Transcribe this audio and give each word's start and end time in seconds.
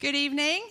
Good 0.00 0.14
evening. 0.14 0.62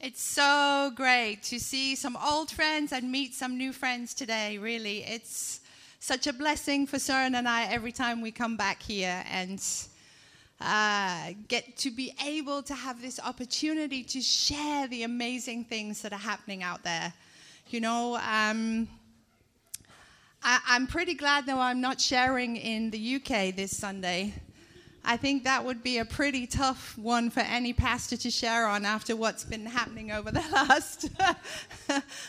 It's 0.00 0.20
so 0.20 0.90
great 0.96 1.44
to 1.44 1.60
see 1.60 1.94
some 1.94 2.16
old 2.16 2.50
friends 2.50 2.92
and 2.92 3.12
meet 3.12 3.34
some 3.34 3.56
new 3.56 3.72
friends 3.72 4.14
today, 4.14 4.58
really. 4.58 5.04
It's 5.04 5.60
such 6.00 6.26
a 6.26 6.32
blessing 6.32 6.88
for 6.88 6.96
Søren 6.96 7.36
and 7.36 7.48
I 7.48 7.66
every 7.66 7.92
time 7.92 8.20
we 8.20 8.32
come 8.32 8.56
back 8.56 8.82
here 8.82 9.22
and 9.30 9.62
uh, 10.60 11.34
get 11.46 11.76
to 11.76 11.92
be 11.92 12.12
able 12.26 12.64
to 12.64 12.74
have 12.74 13.00
this 13.00 13.20
opportunity 13.20 14.02
to 14.02 14.20
share 14.20 14.88
the 14.88 15.04
amazing 15.04 15.62
things 15.66 16.02
that 16.02 16.12
are 16.12 16.18
happening 16.18 16.64
out 16.64 16.82
there. 16.82 17.12
You 17.68 17.80
know, 17.80 18.16
um, 18.16 18.88
I, 20.42 20.58
I'm 20.66 20.88
pretty 20.88 21.14
glad 21.14 21.46
though 21.46 21.60
I'm 21.60 21.80
not 21.80 22.00
sharing 22.00 22.56
in 22.56 22.90
the 22.90 23.20
UK 23.22 23.54
this 23.54 23.76
Sunday. 23.76 24.34
I 25.04 25.16
think 25.16 25.44
that 25.44 25.64
would 25.64 25.82
be 25.82 25.98
a 25.98 26.04
pretty 26.04 26.46
tough 26.46 26.96
one 26.98 27.30
for 27.30 27.40
any 27.40 27.72
pastor 27.72 28.16
to 28.18 28.30
share 28.30 28.66
on 28.66 28.84
after 28.84 29.16
what's 29.16 29.44
been 29.44 29.66
happening 29.66 30.12
over 30.12 30.30
the 30.30 30.44
last 30.52 31.08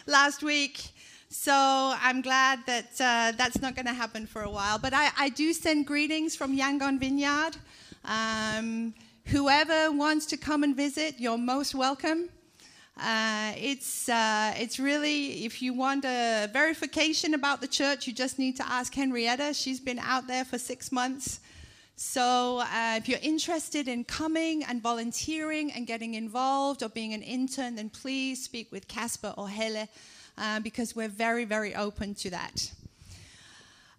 last 0.07 0.43
week. 0.43 0.91
So 1.29 1.53
I'm 1.53 2.21
glad 2.21 2.59
that 2.67 2.91
uh, 2.99 3.31
that's 3.37 3.61
not 3.61 3.75
going 3.75 3.85
to 3.85 3.93
happen 3.93 4.25
for 4.25 4.41
a 4.41 4.49
while. 4.49 4.77
But 4.77 4.93
I, 4.93 5.09
I, 5.17 5.29
do 5.29 5.53
send 5.53 5.87
greetings 5.87 6.35
from 6.35 6.57
Yangon 6.57 6.99
Vineyard. 6.99 7.51
Um, 8.03 8.93
whoever 9.27 9.91
wants 9.93 10.25
to 10.27 10.37
come 10.37 10.63
and 10.63 10.75
visit, 10.75 11.15
you're 11.19 11.37
most 11.37 11.73
welcome. 11.73 12.29
Uh, 12.97 13.53
it's, 13.57 14.09
uh, 14.09 14.53
it's 14.57 14.77
really, 14.77 15.45
if 15.45 15.61
you 15.61 15.73
want 15.73 16.03
a 16.03 16.49
verification 16.51 17.33
about 17.33 17.61
the 17.61 17.67
church, 17.67 18.07
you 18.07 18.13
just 18.13 18.37
need 18.37 18.57
to 18.57 18.67
ask 18.67 18.93
Henrietta. 18.93 19.53
She's 19.53 19.79
been 19.79 19.99
out 19.99 20.27
there 20.27 20.43
for 20.43 20.57
six 20.57 20.91
months. 20.91 21.39
So, 22.03 22.61
uh, 22.61 22.95
if 22.97 23.07
you're 23.07 23.19
interested 23.21 23.87
in 23.87 24.05
coming 24.05 24.63
and 24.63 24.81
volunteering 24.81 25.71
and 25.71 25.85
getting 25.85 26.15
involved 26.15 26.81
or 26.81 26.89
being 26.89 27.13
an 27.13 27.21
intern, 27.21 27.75
then 27.75 27.91
please 27.91 28.43
speak 28.43 28.71
with 28.71 28.87
Casper 28.87 29.35
or 29.37 29.47
Helle 29.47 29.87
uh, 30.35 30.59
because 30.61 30.95
we're 30.95 31.07
very, 31.07 31.45
very 31.45 31.75
open 31.75 32.15
to 32.15 32.31
that. 32.31 32.71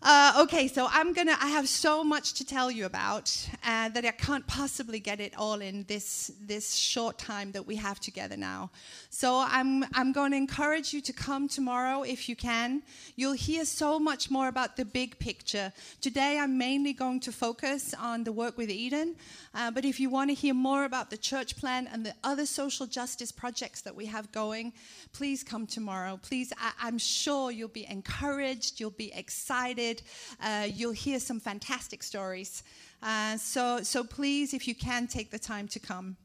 Uh, 0.04 0.32
okay, 0.40 0.66
so 0.66 0.88
I'm 0.90 1.12
gonna. 1.12 1.36
I 1.40 1.50
have 1.50 1.68
so 1.68 2.02
much 2.02 2.32
to 2.34 2.44
tell 2.44 2.72
you 2.72 2.86
about 2.86 3.48
uh, 3.64 3.88
that 3.90 4.04
I 4.04 4.10
can't 4.10 4.44
possibly 4.48 4.98
get 4.98 5.20
it 5.20 5.32
all 5.38 5.60
in 5.60 5.84
this 5.84 6.32
this 6.40 6.74
short 6.74 7.18
time 7.18 7.52
that 7.52 7.64
we 7.64 7.76
have 7.76 8.00
together 8.00 8.36
now. 8.36 8.72
So 9.10 9.44
I'm 9.46 9.84
I'm 9.94 10.10
going 10.10 10.32
to 10.32 10.36
encourage 10.36 10.92
you 10.92 11.02
to 11.02 11.12
come 11.12 11.46
tomorrow 11.46 12.02
if 12.02 12.28
you 12.28 12.34
can. 12.34 12.82
You'll 13.14 13.34
hear 13.34 13.64
so 13.64 14.00
much 14.00 14.28
more 14.28 14.48
about 14.48 14.76
the 14.76 14.84
big 14.84 15.20
picture. 15.20 15.72
Today 16.00 16.36
I'm 16.36 16.58
mainly 16.58 16.94
going 16.94 17.20
to 17.20 17.30
focus 17.30 17.94
on 17.94 18.24
the 18.24 18.32
work 18.32 18.58
with 18.58 18.70
Eden, 18.70 19.14
uh, 19.54 19.70
but 19.70 19.84
if 19.84 20.00
you 20.00 20.10
want 20.10 20.30
to 20.30 20.34
hear 20.34 20.54
more 20.54 20.84
about 20.84 21.10
the 21.10 21.16
church 21.16 21.56
plan 21.56 21.88
and 21.92 22.04
the 22.04 22.14
other 22.24 22.44
social 22.44 22.86
justice 22.86 23.30
projects 23.30 23.82
that 23.82 23.94
we 23.94 24.06
have 24.06 24.32
going, 24.32 24.72
please 25.12 25.44
come 25.44 25.64
tomorrow. 25.64 26.18
Please, 26.20 26.52
I, 26.58 26.88
am 26.88 26.98
sure 26.98 27.52
you'll 27.52 27.68
be 27.68 27.86
encouraged. 27.88 28.80
You'll 28.80 28.90
be 28.90 29.12
excited 29.14 29.91
uh, 30.40 30.68
you'll 30.72 30.92
hear 30.92 31.18
some 31.18 31.40
fantastic 31.40 32.02
stories. 32.02 32.62
Uh, 33.02 33.36
so, 33.36 33.82
so 33.82 34.04
please, 34.04 34.54
if 34.54 34.68
you 34.68 34.74
can, 34.74 35.06
take 35.06 35.30
the 35.30 35.38
time 35.38 35.66
to 35.68 35.80
come. 35.80 36.16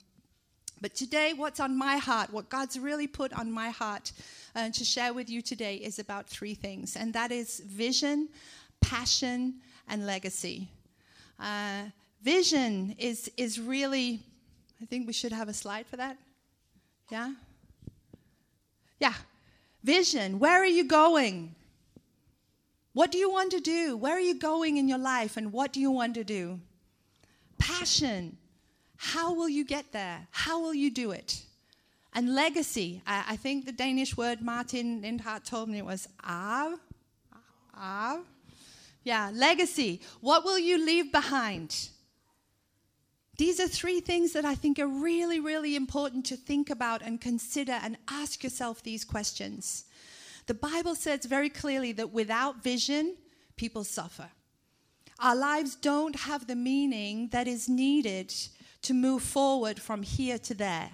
But 0.80 0.94
today, 0.94 1.34
what's 1.36 1.60
on 1.60 1.76
my 1.76 1.98
heart, 1.98 2.32
what 2.32 2.50
God's 2.50 2.78
really 2.78 3.08
put 3.08 3.34
on 3.34 3.52
my 3.52 3.72
heart 3.72 4.12
uh, 4.56 4.70
to 4.70 4.86
share 4.86 5.12
with 5.12 5.28
you 5.28 5.42
today 5.42 5.76
is 5.76 5.98
about 5.98 6.28
three 6.28 6.54
things, 6.54 6.96
and 6.96 7.14
that 7.14 7.32
is 7.32 7.62
vision, 7.62 8.30
passion, 8.80 9.56
and 9.88 10.06
legacy. 10.06 10.70
Uh, 11.40 11.86
vision 12.22 12.96
is, 13.00 13.32
is 13.38 13.60
really, 13.60 14.22
I 14.82 14.86
think 14.86 15.08
we 15.08 15.14
should 15.14 15.32
have 15.32 15.50
a 15.50 15.54
slide 15.54 15.88
for 15.88 15.98
that. 15.98 16.18
Yeah? 17.10 17.34
Yeah. 19.00 19.14
Vision, 19.84 20.38
where 20.38 20.62
are 20.62 20.66
you 20.66 20.84
going? 20.84 21.56
What 22.98 23.12
do 23.12 23.20
you 23.20 23.30
want 23.30 23.52
to 23.52 23.60
do? 23.60 23.96
Where 23.96 24.16
are 24.16 24.20
you 24.20 24.34
going 24.34 24.78
in 24.78 24.88
your 24.88 24.98
life 24.98 25.38
and 25.38 25.54
what 25.54 25.72
do 25.72 25.80
you 25.80 25.92
want 25.92 26.16
to 26.16 26.24
do? 26.24 26.60
Passion. 27.60 28.38
How 28.96 29.36
will 29.36 29.48
you 29.48 29.64
get 29.64 29.92
there? 29.92 30.28
How 30.32 30.60
will 30.60 30.74
you 30.74 30.90
do 30.90 31.12
it? 31.12 31.44
And 32.14 32.34
legacy. 32.34 33.04
I, 33.06 33.24
I 33.30 33.36
think 33.36 33.68
the 33.68 33.72
Danish 33.72 34.18
word 34.18 34.42
Martin 34.42 35.04
Lindhardt 35.04 35.44
told 35.44 35.70
me 35.70 35.78
it 35.78 35.86
was 35.86 36.08
arv. 36.24 36.80
Arv. 37.80 38.22
Yeah, 39.04 39.30
legacy. 39.32 40.02
What 40.22 40.44
will 40.44 40.58
you 40.58 40.84
leave 40.84 41.12
behind? 41.12 41.90
These 43.38 43.60
are 43.60 43.68
three 43.68 44.00
things 44.00 44.34
that 44.34 44.44
I 44.44 44.56
think 44.56 44.80
are 44.80 44.88
really, 44.88 45.40
really 45.40 45.76
important 45.76 46.26
to 46.26 46.36
think 46.36 46.72
about 46.72 47.04
and 47.04 47.22
consider 47.22 47.74
and 47.74 47.96
ask 48.10 48.44
yourself 48.44 48.82
these 48.82 49.06
questions. 49.06 49.84
The 50.48 50.54
Bible 50.54 50.96
says 50.96 51.26
very 51.26 51.50
clearly 51.50 51.92
that 51.94 52.12
without 52.12 52.64
vision, 52.64 53.18
people 53.58 53.84
suffer. 53.84 54.30
Our 55.20 55.36
lives 55.36 55.76
don't 55.76 56.16
have 56.16 56.48
the 56.48 56.56
meaning 56.56 57.30
that 57.32 57.48
is 57.48 57.68
needed 57.68 58.34
to 58.84 58.94
move 58.94 59.24
forward 59.24 59.80
from 59.80 60.04
here 60.04 60.38
to 60.40 60.54
there. 60.54 60.92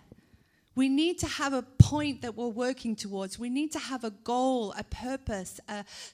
We 0.75 0.89
need 0.89 1.19
to 1.19 1.27
have 1.27 1.53
a 1.53 1.61
point 1.61 2.23
that 2.23 2.35
we're 2.35 2.47
working 2.47 2.95
towards. 2.95 3.37
We 3.37 3.49
need 3.49 3.71
to 3.73 3.79
have 3.79 4.03
a 4.03 4.09
goal, 4.09 4.73
a 4.75 4.83
purpose, 4.83 5.59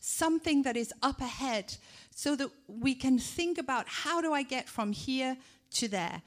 something 0.01 0.63
that 0.63 0.75
is 0.75 0.93
up 1.01 1.21
ahead 1.21 1.77
so 2.13 2.35
that 2.35 2.49
we 2.67 2.93
can 2.93 3.19
think 3.19 3.57
about 3.57 3.87
how 3.87 4.19
do 4.19 4.33
I 4.33 4.43
get 4.43 4.67
from 4.67 4.91
here 4.91 5.37
to 5.75 5.87
there. 5.87 6.21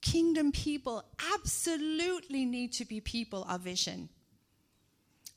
Kingdom 0.00 0.52
people 0.52 1.04
absolutely 1.34 2.44
need 2.44 2.72
to 2.74 2.84
be 2.84 3.00
people 3.00 3.44
of 3.48 3.62
vision. 3.62 4.08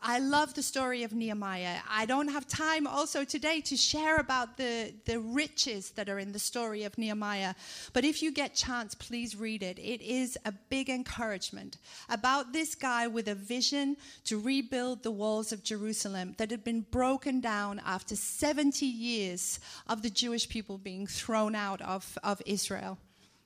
I 0.02 0.20
love 0.20 0.54
the 0.54 0.62
story 0.62 1.04
of 1.04 1.14
Nehemiah. 1.14 1.78
I 1.90 2.06
don't 2.06 2.28
have 2.28 2.48
time 2.48 2.86
also 2.86 3.24
today 3.24 3.62
to 3.62 3.76
share 3.76 4.18
about 4.18 4.58
the, 4.58 4.94
the 5.06 5.20
riches 5.20 5.92
that 5.92 6.10
are 6.10 6.20
in 6.20 6.32
the 6.32 6.40
story 6.40 6.84
of 6.84 6.98
Nehemiah. 6.98 7.56
But 7.94 8.06
if 8.06 8.22
you 8.22 8.32
get 8.32 8.54
chance, 8.54 8.94
please 8.94 9.36
read 9.36 9.64
it. 9.64 9.80
It 9.80 10.02
is 10.02 10.38
a 10.46 10.52
big 10.70 10.90
encouragement 10.90 11.78
about 12.10 12.54
this 12.54 12.76
guy 12.76 13.08
with 13.08 13.28
a 13.28 13.36
vision 13.36 13.98
to 14.26 14.40
rebuild 14.40 15.02
the 15.02 15.12
walls 15.12 15.52
of 15.52 15.64
Jerusalem 15.64 16.36
that 16.38 16.52
had 16.52 16.64
been 16.64 16.82
broken 16.82 17.40
down 17.40 17.82
after 17.86 18.16
70 18.16 18.86
years 18.86 19.60
of 19.88 20.02
the 20.02 20.10
Jewish 20.10 20.48
people 20.48 20.78
being 20.78 21.08
thrown 21.08 21.56
out 21.56 21.82
of, 21.82 22.18
of 22.24 22.42
Israel. 22.46 23.00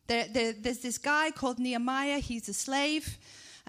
There, 0.08 0.26
there, 0.28 0.54
there's 0.54 0.80
this 0.80 0.98
guy 0.98 1.32
called 1.32 1.60
Nehemiah. 1.60 2.18
He's 2.18 2.50
a 2.50 2.54
slave. 2.54 3.18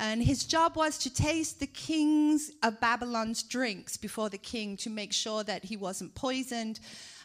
And 0.03 0.23
his 0.23 0.45
job 0.45 0.77
was 0.77 0.97
to 1.01 1.13
taste 1.13 1.61
the 1.61 1.67
king's 1.67 2.53
of 2.63 2.81
Babylon's 2.81 3.43
drinks 3.43 3.99
before 3.99 4.31
the 4.31 4.39
king 4.39 4.79
to 4.79 4.89
make 4.89 5.13
sure 5.13 5.45
that 5.45 5.63
he 5.63 5.77
wasn't 5.77 6.15
poisoned. 6.15 6.81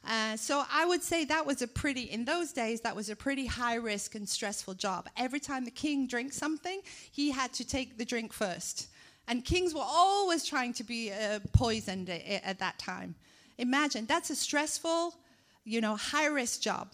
Uh, 0.06 0.36
so 0.36 0.62
I 0.70 0.86
would 0.86 1.02
say 1.02 1.24
that 1.24 1.46
was 1.46 1.62
a 1.62 1.68
pretty, 1.68 2.02
in 2.02 2.26
those 2.26 2.52
days, 2.52 2.82
that 2.82 2.94
was 2.94 3.10
a 3.10 3.16
pretty 3.16 3.46
high 3.46 3.76
risk 3.76 4.14
and 4.16 4.28
stressful 4.28 4.74
job. 4.74 5.08
Every 5.16 5.40
time 5.40 5.64
the 5.64 5.72
king 5.72 6.06
drank 6.06 6.34
something, 6.34 6.82
he 7.10 7.32
had 7.32 7.54
to 7.54 7.66
take 7.66 7.98
the 7.98 8.04
drink 8.04 8.34
first. 8.34 8.90
And 9.26 9.46
kings 9.46 9.74
were 9.74 9.82
always 9.82 10.44
trying 10.44 10.74
to 10.74 10.84
be 10.84 11.14
uh, 11.14 11.40
poisoned 11.54 12.10
at, 12.10 12.44
at 12.44 12.60
that 12.60 12.78
time. 12.78 13.16
Imagine, 13.58 14.06
that's 14.06 14.32
a 14.32 14.36
stressful, 14.36 15.16
you 15.64 15.80
know, 15.80 15.96
high 15.96 16.28
risk 16.28 16.60
job. 16.60 16.92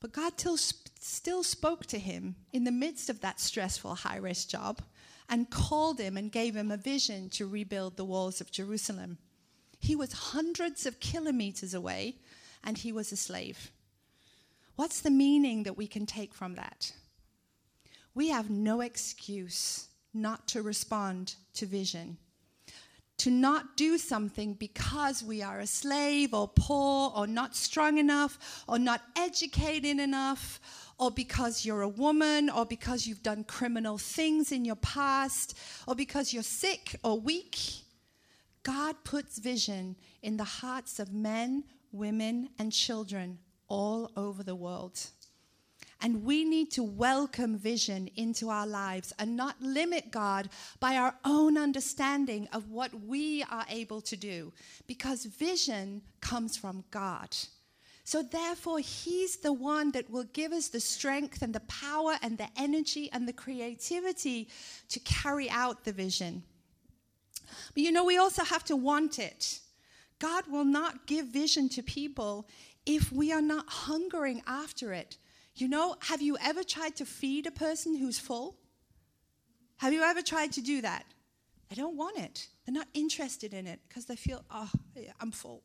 But 0.00 0.12
God 0.12 0.36
tells, 0.36 0.74
still 1.02 1.42
spoke 1.42 1.86
to 1.86 1.98
him 1.98 2.36
in 2.52 2.64
the 2.64 2.72
midst 2.72 3.10
of 3.10 3.20
that 3.20 3.40
stressful, 3.40 3.96
high 3.96 4.16
risk 4.16 4.48
job 4.48 4.80
and 5.28 5.50
called 5.50 5.98
him 5.98 6.16
and 6.16 6.32
gave 6.32 6.54
him 6.54 6.70
a 6.70 6.76
vision 6.76 7.30
to 7.30 7.46
rebuild 7.46 7.96
the 7.96 8.04
walls 8.04 8.40
of 8.40 8.50
Jerusalem. 8.50 9.18
He 9.78 9.96
was 9.96 10.12
hundreds 10.12 10.86
of 10.86 11.00
kilometers 11.00 11.72
away 11.72 12.16
and 12.62 12.76
he 12.76 12.92
was 12.92 13.12
a 13.12 13.16
slave. 13.16 13.70
What's 14.76 15.00
the 15.00 15.10
meaning 15.10 15.62
that 15.62 15.76
we 15.76 15.86
can 15.86 16.04
take 16.04 16.34
from 16.34 16.54
that? 16.56 16.92
We 18.14 18.28
have 18.28 18.50
no 18.50 18.80
excuse 18.80 19.88
not 20.12 20.48
to 20.48 20.62
respond 20.62 21.36
to 21.54 21.66
vision. 21.66 22.18
To 23.18 23.30
not 23.30 23.76
do 23.76 23.98
something 23.98 24.54
because 24.54 25.22
we 25.22 25.42
are 25.42 25.58
a 25.58 25.66
slave 25.66 26.32
or 26.32 26.48
poor 26.48 27.12
or 27.14 27.26
not 27.26 27.54
strong 27.54 27.98
enough 27.98 28.64
or 28.66 28.78
not 28.78 29.02
educated 29.14 30.00
enough 30.00 30.60
or 31.00 31.10
because 31.10 31.64
you're 31.64 31.82
a 31.82 31.88
woman, 31.88 32.50
or 32.50 32.66
because 32.66 33.06
you've 33.06 33.22
done 33.22 33.42
criminal 33.42 33.96
things 33.96 34.52
in 34.52 34.64
your 34.64 34.76
past, 34.76 35.58
or 35.88 35.94
because 35.94 36.32
you're 36.32 36.42
sick 36.42 36.94
or 37.02 37.18
weak. 37.18 37.58
God 38.62 38.94
puts 39.02 39.38
vision 39.38 39.96
in 40.22 40.36
the 40.36 40.44
hearts 40.44 41.00
of 41.00 41.12
men, 41.12 41.64
women, 41.90 42.50
and 42.58 42.70
children 42.70 43.38
all 43.66 44.12
over 44.14 44.42
the 44.42 44.54
world. 44.54 45.00
And 46.02 46.24
we 46.24 46.44
need 46.44 46.70
to 46.72 46.82
welcome 46.82 47.58
vision 47.58 48.10
into 48.16 48.50
our 48.50 48.66
lives 48.66 49.12
and 49.18 49.36
not 49.36 49.60
limit 49.60 50.10
God 50.10 50.50
by 50.80 50.96
our 50.96 51.14
own 51.24 51.56
understanding 51.56 52.46
of 52.52 52.70
what 52.70 52.92
we 53.06 53.42
are 53.50 53.64
able 53.70 54.02
to 54.02 54.16
do, 54.16 54.52
because 54.86 55.24
vision 55.24 56.02
comes 56.20 56.56
from 56.56 56.84
God. 56.90 57.34
So, 58.04 58.22
therefore, 58.22 58.80
He's 58.80 59.36
the 59.36 59.52
one 59.52 59.92
that 59.92 60.10
will 60.10 60.24
give 60.24 60.52
us 60.52 60.68
the 60.68 60.80
strength 60.80 61.42
and 61.42 61.54
the 61.54 61.60
power 61.60 62.14
and 62.22 62.38
the 62.38 62.48
energy 62.56 63.10
and 63.12 63.28
the 63.28 63.32
creativity 63.32 64.48
to 64.88 65.00
carry 65.00 65.48
out 65.50 65.84
the 65.84 65.92
vision. 65.92 66.42
But 67.74 67.82
you 67.82 67.92
know, 67.92 68.04
we 68.04 68.18
also 68.18 68.44
have 68.44 68.64
to 68.64 68.76
want 68.76 69.18
it. 69.18 69.60
God 70.18 70.44
will 70.48 70.64
not 70.64 71.06
give 71.06 71.26
vision 71.26 71.68
to 71.70 71.82
people 71.82 72.48
if 72.86 73.12
we 73.12 73.32
are 73.32 73.42
not 73.42 73.68
hungering 73.68 74.42
after 74.46 74.92
it. 74.92 75.16
You 75.54 75.68
know, 75.68 75.96
have 76.02 76.22
you 76.22 76.36
ever 76.40 76.62
tried 76.62 76.96
to 76.96 77.04
feed 77.04 77.46
a 77.46 77.50
person 77.50 77.96
who's 77.96 78.18
full? 78.18 78.56
Have 79.78 79.92
you 79.92 80.02
ever 80.02 80.22
tried 80.22 80.52
to 80.52 80.60
do 80.60 80.82
that? 80.82 81.04
They 81.68 81.76
don't 81.76 81.96
want 81.96 82.18
it. 82.18 82.48
They're 82.64 82.74
not 82.74 82.88
interested 82.94 83.54
in 83.54 83.66
it 83.66 83.80
because 83.88 84.04
they 84.06 84.16
feel, 84.16 84.44
oh, 84.50 84.70
I'm 85.20 85.30
full. 85.30 85.62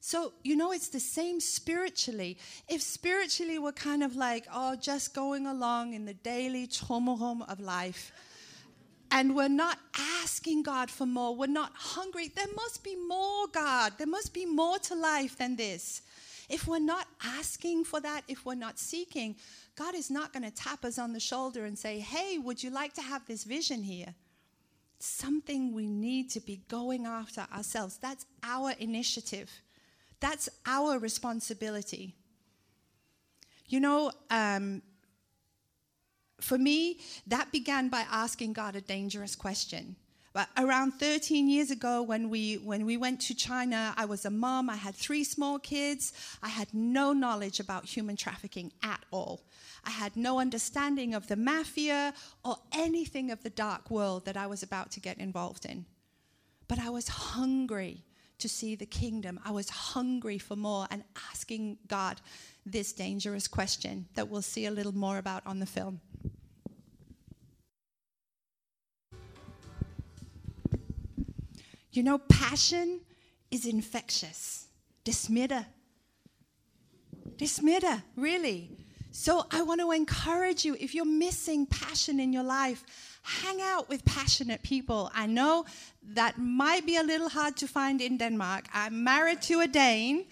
So, 0.00 0.32
you 0.44 0.56
know, 0.56 0.72
it's 0.72 0.88
the 0.88 1.00
same 1.00 1.40
spiritually. 1.40 2.38
If 2.68 2.82
spiritually 2.82 3.58
we're 3.58 3.72
kind 3.72 4.02
of 4.02 4.16
like, 4.16 4.46
oh, 4.52 4.76
just 4.76 5.14
going 5.14 5.46
along 5.46 5.94
in 5.94 6.04
the 6.04 6.14
daily 6.14 6.66
chomahom 6.66 7.48
of 7.50 7.60
life, 7.60 8.12
and 9.10 9.34
we're 9.34 9.48
not 9.48 9.78
asking 10.22 10.62
God 10.62 10.90
for 10.90 11.06
more, 11.06 11.34
we're 11.34 11.46
not 11.46 11.72
hungry, 11.74 12.28
there 12.28 12.46
must 12.54 12.84
be 12.84 12.94
more, 12.94 13.46
God. 13.48 13.94
There 13.98 14.06
must 14.06 14.34
be 14.34 14.46
more 14.46 14.78
to 14.80 14.94
life 14.94 15.36
than 15.38 15.56
this. 15.56 16.02
If 16.48 16.66
we're 16.66 16.78
not 16.78 17.06
asking 17.22 17.84
for 17.84 18.00
that, 18.00 18.22
if 18.28 18.46
we're 18.46 18.54
not 18.54 18.78
seeking, 18.78 19.36
God 19.76 19.94
is 19.94 20.10
not 20.10 20.32
going 20.32 20.44
to 20.44 20.50
tap 20.50 20.84
us 20.84 20.98
on 20.98 21.12
the 21.12 21.20
shoulder 21.20 21.64
and 21.64 21.78
say, 21.78 21.98
hey, 21.98 22.38
would 22.38 22.62
you 22.62 22.70
like 22.70 22.94
to 22.94 23.02
have 23.02 23.26
this 23.26 23.44
vision 23.44 23.82
here? 23.82 24.14
something 25.00 25.72
we 25.72 25.86
need 25.86 26.30
to 26.30 26.40
be 26.40 26.60
going 26.68 27.06
after 27.06 27.46
ourselves. 27.54 27.98
That's 27.98 28.26
our 28.42 28.72
initiative. 28.78 29.50
That's 30.20 30.48
our 30.66 30.98
responsibility. 30.98 32.14
You 33.66 33.80
know, 33.80 34.12
um, 34.30 34.82
for 36.40 36.58
me, 36.58 37.00
that 37.26 37.52
began 37.52 37.88
by 37.88 38.04
asking 38.10 38.52
God 38.54 38.76
a 38.76 38.80
dangerous 38.80 39.36
question. 39.36 39.96
But 40.32 40.48
around 40.56 40.92
13 40.92 41.48
years 41.48 41.70
ago, 41.70 42.02
when 42.02 42.28
we, 42.28 42.56
when 42.56 42.86
we 42.86 42.96
went 42.96 43.20
to 43.22 43.34
China, 43.34 43.94
I 43.96 44.04
was 44.04 44.24
a 44.24 44.30
mom. 44.30 44.70
I 44.70 44.76
had 44.76 44.94
three 44.94 45.24
small 45.24 45.58
kids. 45.58 46.12
I 46.42 46.48
had 46.48 46.72
no 46.72 47.12
knowledge 47.12 47.60
about 47.60 47.86
human 47.86 48.16
trafficking 48.16 48.72
at 48.82 49.04
all. 49.10 49.42
I 49.84 49.90
had 49.90 50.16
no 50.16 50.38
understanding 50.38 51.14
of 51.14 51.26
the 51.26 51.36
mafia 51.36 52.12
or 52.44 52.56
anything 52.72 53.30
of 53.30 53.42
the 53.42 53.50
dark 53.50 53.90
world 53.90 54.26
that 54.26 54.36
I 54.36 54.46
was 54.46 54.62
about 54.62 54.90
to 54.92 55.00
get 55.00 55.18
involved 55.18 55.64
in. 55.64 55.86
But 56.68 56.78
I 56.78 56.90
was 56.90 57.08
hungry 57.08 58.04
to 58.38 58.48
see 58.48 58.74
the 58.74 58.86
kingdom. 58.86 59.40
I 59.44 59.50
was 59.50 59.68
hungry 59.68 60.38
for 60.38 60.56
more 60.56 60.86
and 60.90 61.02
asking 61.30 61.78
God 61.86 62.20
this 62.64 62.92
dangerous 62.92 63.48
question 63.48 64.06
that 64.14 64.28
we'll 64.28 64.42
see 64.42 64.66
a 64.66 64.70
little 64.70 64.94
more 64.94 65.18
about 65.18 65.46
on 65.46 65.58
the 65.58 65.66
film. 65.66 66.00
You 71.90 72.02
know, 72.02 72.18
passion 72.18 73.00
is 73.50 73.66
infectious. 73.66 74.66
Desmida. 75.04 75.66
Desmida, 77.36 78.02
really. 78.14 78.70
So 79.10 79.46
I 79.50 79.62
want 79.62 79.80
to 79.80 79.90
encourage 79.92 80.64
you 80.64 80.76
if 80.78 80.94
you're 80.94 81.04
missing 81.04 81.66
passion 81.66 82.20
in 82.20 82.32
your 82.32 82.42
life, 82.42 83.07
hang 83.28 83.60
out 83.60 83.88
with 83.88 84.04
passionate 84.04 84.62
people. 84.62 85.10
I 85.14 85.26
know 85.26 85.66
that 86.14 86.38
might 86.38 86.86
be 86.86 86.96
a 86.96 87.02
little 87.02 87.28
hard 87.28 87.56
to 87.58 87.66
find 87.66 88.00
in 88.00 88.16
Denmark. 88.16 88.66
I'm 88.72 89.04
married 89.04 89.42
to 89.42 89.60
a 89.60 89.66
Dane. 89.66 90.24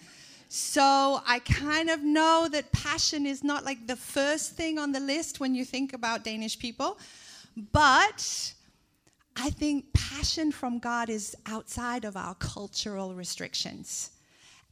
So 0.49 1.21
I 1.27 1.39
kind 1.39 1.89
of 1.89 2.03
know 2.03 2.47
that 2.51 2.71
passion 2.71 3.25
is 3.25 3.43
not 3.43 3.65
like 3.65 3.85
the 3.85 3.95
first 3.95 4.53
thing 4.53 4.79
on 4.79 4.91
the 4.91 4.99
list 4.99 5.39
when 5.39 5.53
you 5.53 5.65
think 5.65 5.93
about 5.93 6.23
Danish 6.23 6.57
people. 6.57 6.97
But 7.71 8.53
I 9.35 9.49
think 9.51 9.93
passion 9.93 10.51
from 10.51 10.79
God 10.79 11.09
is 11.09 11.35
outside 11.45 12.05
of 12.05 12.17
our 12.17 12.35
cultural 12.35 13.13
restrictions 13.13 14.11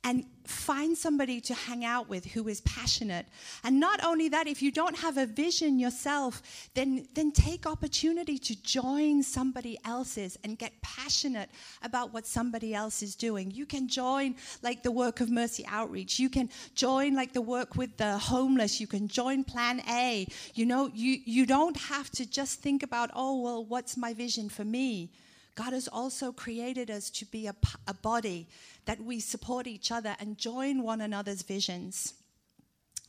and 0.06 0.24
find 0.46 0.96
somebody 0.96 1.42
to 1.42 1.56
hang 1.56 1.84
out 1.84 2.08
with 2.08 2.24
who 2.26 2.48
is 2.48 2.62
passionate. 2.62 3.26
And 3.64 3.80
not 3.80 4.06
only 4.06 4.30
that, 4.30 4.46
if 4.46 4.62
you 4.62 4.72
don't 4.72 4.96
have 4.96 5.18
a 5.18 5.26
vision 5.26 5.80
yourself, 5.80 6.70
then, 6.76 7.08
then 7.16 7.32
take 7.32 7.66
opportunity 7.66 8.38
to 8.38 8.62
join 8.62 9.24
somebody 9.24 9.80
else's 9.84 10.38
and 10.44 10.60
get 10.60 10.80
passionate 10.84 11.50
about 11.82 12.14
what 12.14 12.28
somebody 12.28 12.76
else 12.76 13.02
is 13.02 13.16
doing. 13.16 13.50
You 13.50 13.66
can 13.66 13.88
join 13.88 14.36
like 14.62 14.84
the 14.84 14.92
work 14.92 15.22
of 15.22 15.32
Mercy 15.32 15.66
Outreach. 15.68 16.20
You 16.20 16.30
can 16.30 16.52
join 16.76 17.16
like 17.16 17.34
the 17.34 17.42
work 17.42 17.76
with 17.76 17.98
the 17.98 18.20
homeless. 18.20 18.80
You 18.80 18.86
can 18.86 19.08
join 19.08 19.44
Plan 19.44 19.82
A. 19.90 20.28
You 20.54 20.68
know, 20.68 20.92
you, 20.94 21.18
you 21.26 21.48
don't 21.48 21.78
have 21.78 22.12
to 22.12 22.30
just 22.30 22.62
think 22.62 22.84
about, 22.84 23.10
oh, 23.16 23.42
well, 23.42 23.66
what's 23.66 23.98
my 23.98 24.14
vision 24.14 24.50
for 24.50 24.64
me? 24.64 25.10
God 25.56 25.74
has 25.74 25.88
also 25.88 26.32
created 26.32 26.92
us 26.92 27.10
to 27.12 27.26
be 27.26 27.48
a, 27.48 27.56
a 27.88 27.94
body 27.94 28.48
that 28.86 29.02
we 29.02 29.20
support 29.20 29.68
each 29.68 29.92
other 29.92 30.16
and 30.20 30.38
join 30.38 30.84
one 30.84 31.02
another's 31.02 31.42
visions. 31.42 32.14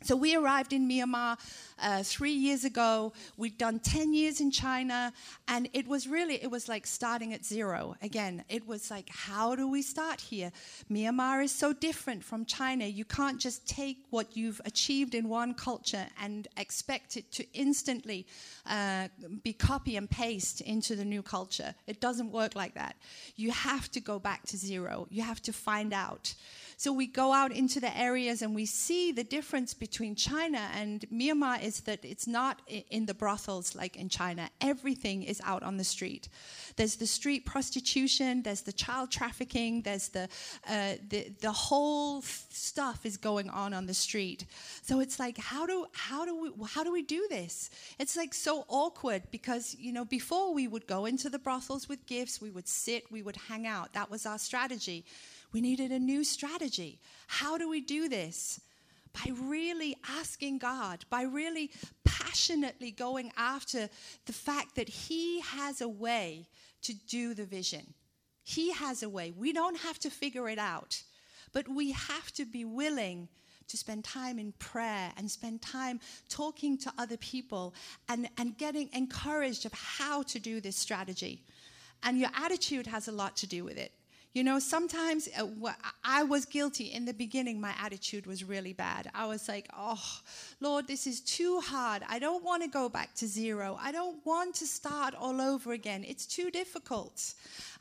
So 0.07 0.15
we 0.15 0.37
arrived 0.37 0.73
in 0.73 0.89
Myanmar 0.89 1.37
uh, 1.83 2.05
three 2.05 2.31
years 2.31 2.65
ago. 2.65 3.13
We'd 3.37 3.59
done 3.59 3.81
10 3.81 4.15
years 4.15 4.41
in 4.41 4.53
China, 4.53 5.13
and 5.49 5.69
it 5.73 5.89
was 5.89 6.07
really, 6.07 6.41
it 6.41 6.49
was 6.49 6.69
like 6.69 6.87
starting 6.87 7.33
at 7.35 7.45
zero. 7.45 7.97
Again, 8.01 8.45
it 8.49 8.69
was 8.69 8.89
like, 8.89 9.09
how 9.09 9.57
do 9.57 9.69
we 9.69 9.83
start 9.83 10.21
here? 10.21 10.53
Myanmar 10.89 11.43
is 11.43 11.51
so 11.51 11.73
different 11.73 12.23
from 12.23 12.45
China. 12.45 12.85
You 12.85 13.05
can't 13.05 13.41
just 13.41 13.67
take 13.67 13.99
what 14.11 14.37
you've 14.37 14.61
achieved 14.65 15.13
in 15.17 15.29
one 15.29 15.55
culture 15.55 16.07
and 16.23 16.47
expect 16.57 17.17
it 17.17 17.33
to 17.33 17.45
instantly 17.53 18.29
uh, 18.65 19.09
be 19.43 19.53
copy 19.53 19.97
and 19.97 20.09
paste 20.09 20.61
into 20.61 20.95
the 20.95 21.05
new 21.05 21.21
culture. 21.21 21.75
It 21.89 22.01
doesn't 22.01 22.31
work 22.31 22.55
like 22.55 22.75
that. 22.75 22.95
You 23.35 23.51
have 23.51 23.91
to 23.91 24.01
go 24.01 24.21
back 24.21 24.47
to 24.47 24.57
zero. 24.57 25.09
You 25.11 25.23
have 25.23 25.43
to 25.43 25.53
find 25.53 25.93
out. 25.93 26.33
So 26.79 26.93
we 26.93 27.07
go 27.07 27.33
out 27.33 27.53
into 27.53 27.81
the 27.81 27.97
areas 27.97 28.43
and 28.43 28.55
we 28.55 28.67
see 28.67 29.11
the 29.11 29.25
difference 29.25 29.73
between 29.73 30.15
China 30.15 30.69
and 30.75 31.07
Myanmar 31.11 31.63
is 31.63 31.81
that 31.81 32.05
it's 32.05 32.27
not 32.27 32.61
in 32.91 33.07
the 33.07 33.15
brothels 33.15 33.75
like 33.75 33.97
in 33.97 34.11
China. 34.11 34.51
Everything 34.61 35.23
is 35.23 35.41
out 35.43 35.63
on 35.63 35.79
the 35.79 35.85
street. 35.85 36.29
There's 36.77 36.97
the 36.97 37.07
street 37.07 37.47
prostitution, 37.47 38.43
there's 38.43 38.61
the 38.61 38.75
child 38.75 39.11
trafficking, 39.11 39.81
there's 39.83 40.09
the, 40.09 40.29
uh, 40.69 40.95
the, 41.09 41.33
the 41.41 41.53
whole 41.53 42.21
stuff 42.21 43.07
is 43.07 43.17
going 43.17 43.49
on 43.49 43.73
on 43.73 43.87
the 43.87 43.95
street. 43.95 44.45
So 44.83 45.01
it's 45.01 45.19
like, 45.19 45.39
how 45.39 45.65
do, 45.65 45.87
how, 45.93 46.27
do 46.27 46.39
we, 46.39 46.51
how 46.67 46.85
do 46.85 46.93
we 46.93 47.03
do 47.03 47.27
this? 47.31 47.71
It's 47.99 48.19
like 48.19 48.35
so 48.35 48.67
awkward 48.69 49.23
because, 49.31 49.75
you 49.79 49.93
know, 49.93 50.05
before 50.05 50.53
we 50.53 50.69
would 50.69 50.87
go 50.87 51.07
into 51.07 51.31
the 51.31 51.39
brothels 51.39 51.89
with 51.89 52.05
gifts, 52.07 52.39
we 52.39 52.51
would 52.51 52.69
sit, 52.69 53.11
we 53.11 53.23
would 53.23 53.37
hang 53.49 53.67
out. 53.67 53.95
That 53.95 54.11
was 54.11 54.27
our 54.27 54.39
strategy. 54.39 55.07
We 55.53 55.61
needed 55.61 55.93
a 55.93 55.99
new 55.99 56.25
strategy. 56.25 57.01
How 57.27 57.59
do 57.59 57.69
we 57.69 57.81
do 57.81 58.09
this? 58.09 58.61
By 59.13 59.33
really 59.33 59.97
asking 60.09 60.59
God, 60.59 61.05
by 61.09 61.23
really 61.23 61.71
passionately 62.05 62.91
going 62.91 63.33
after 63.37 63.89
the 64.27 64.33
fact 64.33 64.77
that 64.77 64.89
He 64.89 65.41
has 65.41 65.81
a 65.81 65.89
way 65.89 66.49
to 66.83 66.95
do 66.95 67.35
the 67.35 67.47
vision. 67.47 67.95
He 68.43 68.73
has 68.73 69.03
a 69.03 69.09
way. 69.09 69.33
We 69.37 69.53
don't 69.53 69.79
have 69.79 69.99
to 70.01 70.11
figure 70.11 70.49
it 70.49 70.59
out, 70.59 71.03
but 71.53 71.67
we 71.67 71.93
have 71.93 72.31
to 72.35 72.45
be 72.45 72.65
willing 72.65 73.29
to 73.69 73.77
spend 73.77 74.05
time 74.05 74.39
in 74.39 74.53
prayer 74.53 75.13
and 75.17 75.31
spend 75.31 75.63
time 75.63 76.01
talking 76.29 76.79
to 76.79 76.93
other 76.99 77.17
people 77.17 77.75
and, 78.09 78.29
and 78.39 78.57
getting 78.57 78.89
encouraged 78.93 79.67
of 79.67 79.73
how 79.73 80.23
to 80.23 80.39
do 80.39 80.61
this 80.61 80.77
strategy. 80.77 81.43
And 82.03 82.19
your 82.19 82.31
attitude 82.35 82.87
has 82.87 83.09
a 83.09 83.13
lot 83.13 83.37
to 83.39 83.47
do 83.47 83.65
with 83.65 83.79
it. 83.79 83.93
You 84.37 84.45
know, 84.45 84.59
sometimes 84.59 85.31
uh, 85.35 85.47
I 86.05 86.23
was 86.23 86.45
guilty 86.45 86.93
in 86.93 87.07
the 87.07 87.15
beginning, 87.15 87.59
my 87.59 87.73
attitude 87.83 88.27
was 88.27 88.45
really 88.45 88.75
bad. 88.75 89.11
I 89.15 89.25
was 89.25 89.49
like, 89.49 89.67
oh, 89.75 89.99
Lord, 90.61 90.87
this 90.87 91.07
is 91.07 91.23
too 91.23 91.59
hard. 91.61 92.03
I 92.07 92.19
don't 92.19 92.45
want 92.45 92.63
to 92.63 92.69
go 92.69 92.91
back 92.91 93.15
to 93.15 93.27
zero. 93.27 93.79
I 93.81 93.93
don't 93.93 94.19
want 94.27 94.55
to 94.57 94.67
start 94.67 95.15
all 95.15 95.41
over 95.41 95.73
again. 95.73 96.05
It's 96.07 96.27
too 96.27 96.51
difficult. 96.51 97.33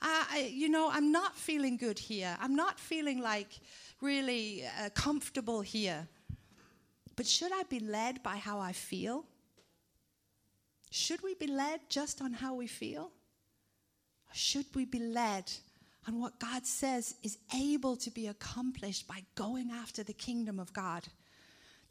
I, 0.01 0.49
you 0.49 0.69
know, 0.69 0.89
I'm 0.89 1.11
not 1.11 1.35
feeling 1.35 1.75
good 1.75 1.99
here. 1.99 2.37
I'm 2.39 2.55
not 2.55 2.79
feeling 2.79 3.19
like 3.21 3.49
really 3.99 4.63
uh, 4.79 4.91
comfortable 4.91 5.59
here. 5.59 6.07
But 7.17 7.27
should 7.27 7.51
I 7.51 7.63
be 7.63 7.81
led 7.81 8.23
by 8.23 8.37
how 8.37 8.61
I 8.61 8.71
feel? 8.71 9.25
Should 10.89 11.21
we 11.21 11.33
be 11.33 11.47
led 11.47 11.81
just 11.89 12.21
on 12.21 12.31
how 12.31 12.53
we 12.53 12.67
feel? 12.67 13.11
Or 14.29 14.33
should 14.33 14.67
we 14.73 14.85
be 14.85 14.99
led 14.99 15.51
and 16.07 16.19
what 16.19 16.39
God 16.39 16.65
says 16.65 17.15
is 17.23 17.37
able 17.55 17.95
to 17.97 18.11
be 18.11 18.27
accomplished 18.27 19.07
by 19.07 19.23
going 19.35 19.71
after 19.71 20.03
the 20.03 20.13
kingdom 20.13 20.59
of 20.59 20.71
God. 20.73 21.03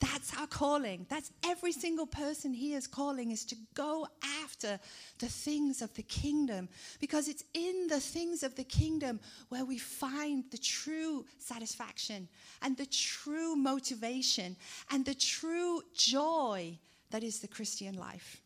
That's 0.00 0.36
our 0.36 0.46
calling. 0.46 1.06
That's 1.08 1.30
every 1.44 1.72
single 1.72 2.06
person 2.06 2.52
he 2.52 2.74
is 2.74 2.86
calling 2.86 3.30
is 3.30 3.44
to 3.46 3.56
go 3.74 4.06
after 4.42 4.78
the 5.18 5.28
things 5.28 5.82
of 5.82 5.94
the 5.94 6.02
kingdom 6.02 6.68
because 7.00 7.28
it's 7.28 7.44
in 7.54 7.86
the 7.88 8.00
things 8.00 8.42
of 8.42 8.54
the 8.56 8.64
kingdom 8.64 9.20
where 9.48 9.64
we 9.64 9.78
find 9.78 10.44
the 10.50 10.58
true 10.58 11.24
satisfaction 11.38 12.28
and 12.62 12.76
the 12.76 12.86
true 12.86 13.56
motivation 13.56 14.56
and 14.90 15.04
the 15.04 15.14
true 15.14 15.80
joy 15.94 16.76
that 17.10 17.22
is 17.22 17.38
the 17.38 17.48
Christian 17.48 17.94
life. 17.94 18.40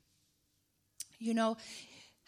You 1.18 1.34
know, 1.34 1.56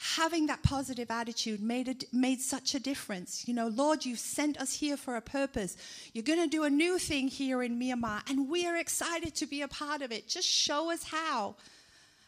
having 0.01 0.47
that 0.47 0.63
positive 0.63 1.11
attitude 1.11 1.61
made, 1.61 1.87
a, 1.87 1.95
made 2.11 2.41
such 2.41 2.75
a 2.75 2.81
difference. 2.81 3.47
You 3.47 3.53
know, 3.53 3.69
Lord, 3.69 4.07
you've 4.07 4.19
sent 4.19 4.59
us 4.59 4.73
here 4.73 4.97
for 4.97 5.17
a 5.17 5.21
purpose. 5.21 5.77
You're 6.15 6.25
going 6.25 6.41
to 6.41 6.47
do 6.47 6.65
a 6.65 6.71
new 6.71 6.99
thing 6.99 7.29
here 7.29 7.63
in 7.63 7.79
Myanmar, 7.79 8.23
and 8.31 8.49
we 8.49 8.67
are 8.67 8.77
excited 8.77 9.35
to 9.35 9.47
be 9.47 9.61
a 9.61 9.69
part 9.69 10.01
of 10.01 10.11
it. 10.11 10.27
Just 10.27 10.49
show 10.49 10.91
us 10.91 11.05
how. 11.05 11.57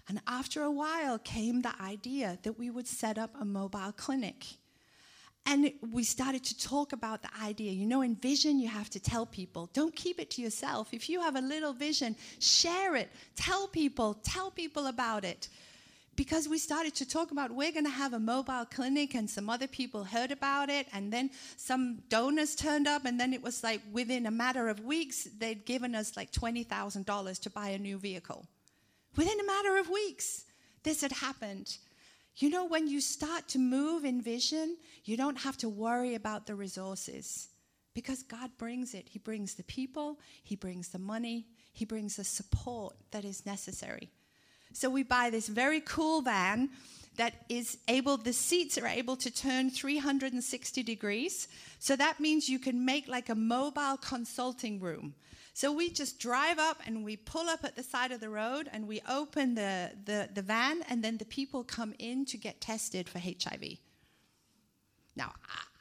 And 0.06 0.20
after 0.26 0.62
a 0.62 0.70
while 0.70 1.18
came 1.18 1.62
the 1.62 1.72
idea 1.80 2.38
that 2.42 2.58
we 2.58 2.68
would 2.68 2.86
set 2.86 3.16
up 3.16 3.34
a 3.40 3.44
mobile 3.44 3.92
clinic. 3.92 4.44
And 5.46 5.72
we 5.92 6.04
started 6.04 6.44
to 6.44 6.58
talk 6.58 6.92
about 6.92 7.22
the 7.22 7.30
idea. 7.42 7.72
You 7.72 7.86
know, 7.86 8.02
in 8.02 8.16
vision, 8.16 8.60
you 8.60 8.68
have 8.68 8.90
to 8.90 9.00
tell 9.00 9.24
people. 9.24 9.70
Don't 9.72 9.96
keep 9.96 10.20
it 10.20 10.30
to 10.32 10.42
yourself. 10.42 10.92
If 10.92 11.08
you 11.08 11.20
have 11.22 11.36
a 11.36 11.40
little 11.40 11.72
vision, 11.72 12.16
share 12.38 12.96
it. 12.96 13.10
Tell 13.34 13.66
people. 13.66 14.18
Tell 14.22 14.50
people 14.50 14.88
about 14.88 15.24
it 15.24 15.48
because 16.22 16.48
we 16.48 16.56
started 16.56 16.94
to 16.94 17.04
talk 17.04 17.32
about 17.32 17.50
we're 17.50 17.72
going 17.72 17.84
to 17.84 17.90
have 17.90 18.12
a 18.12 18.18
mobile 18.20 18.64
clinic 18.72 19.12
and 19.16 19.28
some 19.28 19.50
other 19.50 19.66
people 19.66 20.04
heard 20.04 20.30
about 20.30 20.70
it 20.70 20.86
and 20.92 21.12
then 21.12 21.28
some 21.56 21.98
donors 22.08 22.54
turned 22.54 22.86
up 22.86 23.04
and 23.04 23.18
then 23.18 23.32
it 23.32 23.42
was 23.42 23.64
like 23.64 23.80
within 23.90 24.24
a 24.26 24.30
matter 24.30 24.68
of 24.68 24.78
weeks 24.84 25.24
they'd 25.40 25.66
given 25.66 25.96
us 25.96 26.16
like 26.16 26.30
$20,000 26.30 27.40
to 27.40 27.50
buy 27.50 27.70
a 27.70 27.78
new 27.78 27.98
vehicle. 27.98 28.46
Within 29.16 29.40
a 29.40 29.44
matter 29.44 29.78
of 29.78 29.88
weeks 29.88 30.44
this 30.84 31.00
had 31.00 31.10
happened. 31.10 31.76
You 32.36 32.50
know 32.50 32.66
when 32.66 32.86
you 32.86 33.00
start 33.00 33.48
to 33.48 33.58
move 33.58 34.04
in 34.04 34.22
vision 34.22 34.76
you 35.04 35.16
don't 35.16 35.38
have 35.38 35.56
to 35.56 35.68
worry 35.68 36.14
about 36.14 36.46
the 36.46 36.54
resources 36.54 37.48
because 37.94 38.22
God 38.22 38.52
brings 38.58 38.94
it. 38.94 39.08
He 39.08 39.18
brings 39.18 39.54
the 39.54 39.64
people 39.64 40.20
he 40.44 40.54
brings 40.54 40.90
the 40.90 41.00
money 41.00 41.46
he 41.72 41.84
brings 41.84 42.14
the 42.14 42.22
support 42.22 42.94
that 43.10 43.24
is 43.24 43.44
necessary 43.44 44.12
so 44.72 44.90
we 44.90 45.02
buy 45.02 45.30
this 45.30 45.48
very 45.48 45.80
cool 45.80 46.22
van 46.22 46.70
that 47.16 47.34
is 47.48 47.78
able, 47.88 48.16
the 48.16 48.32
seats 48.32 48.78
are 48.78 48.86
able 48.86 49.16
to 49.16 49.30
turn 49.30 49.70
360 49.70 50.82
degrees. 50.82 51.48
So 51.78 51.94
that 51.96 52.20
means 52.20 52.48
you 52.48 52.58
can 52.58 52.84
make 52.84 53.06
like 53.06 53.28
a 53.28 53.34
mobile 53.34 53.98
consulting 53.98 54.80
room. 54.80 55.14
So 55.54 55.70
we 55.70 55.90
just 55.90 56.18
drive 56.18 56.58
up 56.58 56.80
and 56.86 57.04
we 57.04 57.16
pull 57.16 57.48
up 57.48 57.64
at 57.64 57.76
the 57.76 57.82
side 57.82 58.10
of 58.10 58.20
the 58.20 58.30
road 58.30 58.70
and 58.72 58.88
we 58.88 59.02
open 59.08 59.54
the, 59.54 59.90
the, 60.04 60.30
the 60.32 60.40
van, 60.40 60.82
and 60.88 61.04
then 61.04 61.18
the 61.18 61.26
people 61.26 61.62
come 61.62 61.94
in 61.98 62.24
to 62.26 62.38
get 62.38 62.60
tested 62.60 63.08
for 63.08 63.18
HIV. 63.18 63.76
Now, 65.14 65.32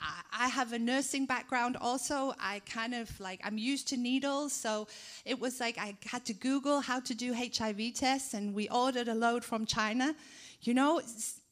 I, 0.01 0.47
have 0.47 0.73
a 0.73 0.79
nursing 0.79 1.25
background 1.25 1.77
also. 1.79 2.33
I 2.39 2.61
kind 2.65 2.93
of 2.93 3.19
like, 3.19 3.39
I'm 3.43 3.57
used 3.57 3.87
to 3.89 3.97
needles. 3.97 4.51
So 4.51 4.87
it 5.25 5.39
was 5.39 5.59
like 5.59 5.77
I 5.77 5.95
had 6.05 6.25
to 6.25 6.33
Google 6.33 6.81
how 6.81 6.99
to 7.01 7.13
do 7.13 7.33
HIV 7.33 7.93
tests, 7.95 8.33
and 8.33 8.53
we 8.53 8.67
ordered 8.69 9.07
a 9.07 9.15
load 9.15 9.43
from 9.43 9.65
China. 9.65 10.15
You 10.61 10.73
know, 10.73 11.01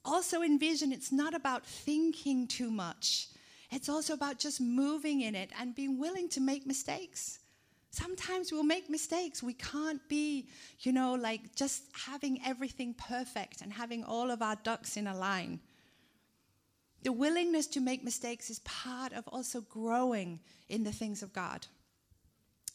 also 0.06 0.42
in 0.42 0.60
vision, 0.60 0.92
it's 0.92 1.12
not 1.12 1.34
about 1.34 1.66
thinking 1.66 2.48
too 2.48 2.72
much, 2.72 3.28
it's 3.72 3.90
also 3.90 4.14
about 4.14 4.40
just 4.40 4.60
moving 4.60 5.22
in 5.22 5.36
it 5.36 5.52
and 5.60 5.76
being 5.76 6.00
willing 6.00 6.28
to 6.30 6.42
make 6.42 6.66
mistakes. 6.66 7.40
Sometimes 7.92 8.52
we'll 8.52 8.64
make 8.64 8.90
mistakes. 8.90 9.42
We 9.42 9.54
can't 9.54 10.02
be, 10.10 10.48
you 10.82 10.92
know, 10.92 11.14
like 11.16 11.56
just 11.56 11.84
having 11.92 12.40
everything 12.46 12.94
perfect 12.94 13.62
and 13.62 13.74
having 13.74 14.04
all 14.04 14.30
of 14.30 14.42
our 14.42 14.56
ducks 14.64 14.96
in 14.96 15.08
a 15.08 15.16
line. 15.16 15.60
The 17.04 17.12
willingness 17.12 17.68
to 17.68 17.80
make 17.80 18.04
mistakes 18.04 18.50
is 18.50 18.60
part 18.60 19.14
of 19.14 19.28
also 19.28 19.62
growing 19.62 20.40
in 20.68 20.84
the 20.84 20.92
things 20.92 21.24
of 21.24 21.34
God. 21.34 21.66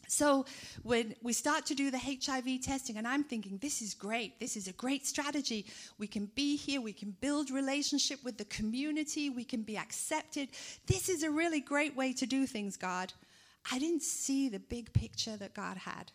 So 0.09 0.45
when 0.83 1.14
we 1.23 1.33
start 1.33 1.66
to 1.66 1.75
do 1.75 1.90
the 1.90 1.99
HIV 1.99 2.62
testing, 2.62 2.97
and 2.99 3.07
I'm 3.07 3.25
thinking, 3.25 3.59
this 3.59 3.83
is 3.83 3.95
great. 3.95 4.38
This 4.38 4.57
is 4.57 4.69
a 4.69 4.73
great 4.73 5.07
strategy. 5.07 5.66
We 5.99 6.07
can 6.07 6.26
be 6.35 6.57
here. 6.57 6.81
We 6.81 6.93
can 6.93 7.16
build 7.21 7.50
relationship 7.50 8.23
with 8.23 8.37
the 8.37 8.45
community. 8.47 9.31
We 9.31 9.45
can 9.45 9.62
be 9.62 9.78
accepted. 9.78 10.50
This 10.87 11.09
is 11.09 11.23
a 11.23 11.31
really 11.31 11.61
great 11.61 11.97
way 11.97 12.12
to 12.14 12.26
do 12.26 12.47
things, 12.47 12.76
God. 12.76 13.12
I 13.71 13.78
didn't 13.78 14.02
see 14.02 14.49
the 14.49 14.59
big 14.59 14.93
picture 14.93 15.37
that 15.37 15.54
God 15.54 15.78
had. 15.78 16.12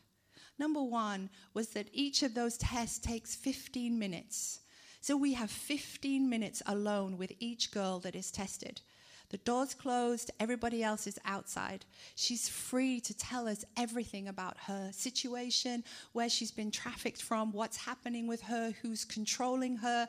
Number 0.60 0.84
one 0.84 1.30
was 1.54 1.70
that 1.70 1.88
each 1.94 2.22
of 2.22 2.36
those 2.36 2.58
tests 2.58 3.00
takes 3.00 3.36
15 3.36 3.98
minutes. 3.98 4.60
So 5.01 5.15
we 5.15 5.34
have 5.34 5.50
15 5.50 6.29
minutes 6.29 6.62
alone 6.65 7.18
with 7.18 7.32
each 7.39 7.72
girl 7.72 8.00
that 8.00 8.15
is 8.15 8.32
tested. 8.32 8.82
The 9.29 9.38
door's 9.38 9.75
closed, 9.75 10.32
everybody 10.39 10.84
else 10.84 11.06
is 11.06 11.20
outside. 11.24 11.86
She's 12.15 12.50
free 12.50 13.00
to 13.01 13.15
tell 13.15 13.48
us 13.48 13.63
everything 13.77 14.27
about 14.27 14.58
her 14.65 14.89
situation, 14.91 15.84
where 16.13 16.29
she's 16.29 16.51
been 16.51 16.72
trafficked 16.72 17.22
from, 17.22 17.51
what's 17.51 17.77
happening 17.77 18.25
with 18.27 18.41
her, 18.41 18.74
who's 18.82 19.06
controlling 19.06 19.77
her, 19.77 20.08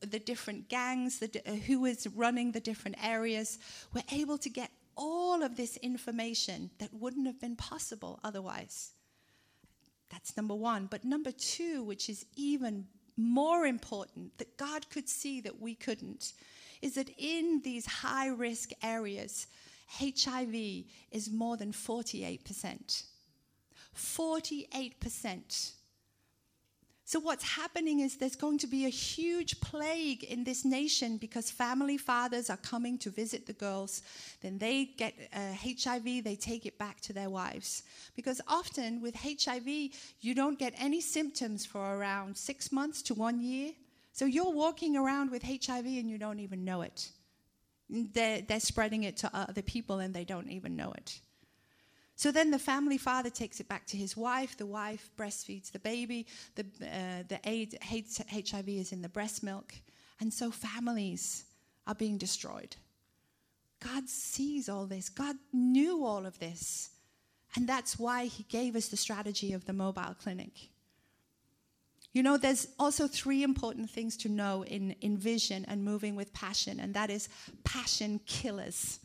the 0.00 0.18
different 0.18 0.68
gangs, 0.68 1.20
the, 1.20 1.30
uh, 1.46 1.52
who 1.52 1.84
is 1.84 2.08
running 2.08 2.50
the 2.50 2.60
different 2.60 2.96
areas. 3.04 3.60
We're 3.94 4.02
able 4.12 4.38
to 4.38 4.48
get 4.48 4.70
all 4.96 5.44
of 5.44 5.56
this 5.56 5.76
information 5.76 6.70
that 6.78 6.92
wouldn't 6.92 7.26
have 7.26 7.40
been 7.40 7.54
possible 7.56 8.18
otherwise. 8.24 8.92
That's 10.10 10.36
number 10.36 10.54
one. 10.54 10.86
But 10.86 11.04
number 11.04 11.30
two, 11.30 11.84
which 11.84 12.08
is 12.08 12.26
even 12.34 12.86
more 13.16 13.66
important 13.66 14.36
that 14.38 14.56
God 14.56 14.88
could 14.90 15.08
see 15.08 15.40
that 15.40 15.60
we 15.60 15.74
couldn't 15.74 16.32
is 16.82 16.94
that 16.94 17.10
in 17.16 17.62
these 17.64 17.86
high 17.86 18.28
risk 18.28 18.70
areas, 18.82 19.46
HIV 19.98 20.84
is 21.10 21.30
more 21.30 21.56
than 21.56 21.72
48%. 21.72 23.04
48%. 23.96 25.72
So, 27.08 27.20
what's 27.20 27.44
happening 27.44 28.00
is 28.00 28.16
there's 28.16 28.34
going 28.34 28.58
to 28.58 28.66
be 28.66 28.84
a 28.84 28.88
huge 28.88 29.60
plague 29.60 30.24
in 30.24 30.42
this 30.42 30.64
nation 30.64 31.18
because 31.18 31.52
family 31.52 31.96
fathers 31.96 32.50
are 32.50 32.56
coming 32.56 32.98
to 32.98 33.10
visit 33.10 33.46
the 33.46 33.52
girls. 33.52 34.02
Then 34.42 34.58
they 34.58 34.86
get 34.86 35.14
uh, 35.32 35.52
HIV, 35.54 36.24
they 36.24 36.34
take 36.34 36.66
it 36.66 36.78
back 36.78 37.00
to 37.02 37.12
their 37.12 37.30
wives. 37.30 37.84
Because 38.16 38.40
often 38.48 39.00
with 39.00 39.14
HIV, 39.14 39.68
you 40.20 40.34
don't 40.34 40.58
get 40.58 40.74
any 40.78 41.00
symptoms 41.00 41.64
for 41.64 41.96
around 41.96 42.36
six 42.36 42.72
months 42.72 43.02
to 43.02 43.14
one 43.14 43.40
year. 43.40 43.70
So, 44.12 44.24
you're 44.24 44.50
walking 44.50 44.96
around 44.96 45.30
with 45.30 45.44
HIV 45.44 45.86
and 45.86 46.10
you 46.10 46.18
don't 46.18 46.40
even 46.40 46.64
know 46.64 46.82
it. 46.82 47.08
They're, 47.88 48.42
they're 48.42 48.58
spreading 48.58 49.04
it 49.04 49.16
to 49.18 49.30
other 49.32 49.62
people 49.62 50.00
and 50.00 50.12
they 50.12 50.24
don't 50.24 50.50
even 50.50 50.74
know 50.74 50.92
it. 50.96 51.20
So 52.16 52.32
then 52.32 52.50
the 52.50 52.58
family 52.58 52.96
father 52.96 53.28
takes 53.28 53.60
it 53.60 53.68
back 53.68 53.86
to 53.88 53.96
his 53.96 54.16
wife. 54.16 54.56
The 54.56 54.66
wife 54.66 55.10
breastfeeds 55.18 55.70
the 55.70 55.78
baby. 55.78 56.26
The, 56.54 56.64
uh, 56.82 57.22
the 57.28 57.38
HIV 57.42 58.68
is 58.68 58.92
in 58.92 59.02
the 59.02 59.08
breast 59.08 59.42
milk. 59.42 59.74
And 60.18 60.32
so 60.32 60.50
families 60.50 61.44
are 61.86 61.94
being 61.94 62.16
destroyed. 62.16 62.74
God 63.80 64.08
sees 64.08 64.70
all 64.70 64.86
this. 64.86 65.10
God 65.10 65.36
knew 65.52 66.04
all 66.04 66.24
of 66.24 66.38
this. 66.38 66.90
And 67.54 67.68
that's 67.68 67.98
why 67.98 68.26
he 68.26 68.44
gave 68.44 68.76
us 68.76 68.88
the 68.88 68.96
strategy 68.96 69.52
of 69.52 69.66
the 69.66 69.74
mobile 69.74 70.16
clinic. 70.20 70.70
You 72.12 72.22
know, 72.22 72.38
there's 72.38 72.68
also 72.78 73.06
three 73.06 73.42
important 73.42 73.90
things 73.90 74.16
to 74.18 74.30
know 74.30 74.64
in, 74.64 74.92
in 75.02 75.18
vision 75.18 75.66
and 75.68 75.84
moving 75.84 76.16
with 76.16 76.32
passion, 76.32 76.80
and 76.80 76.94
that 76.94 77.10
is 77.10 77.28
passion 77.62 78.20
killers. 78.24 79.00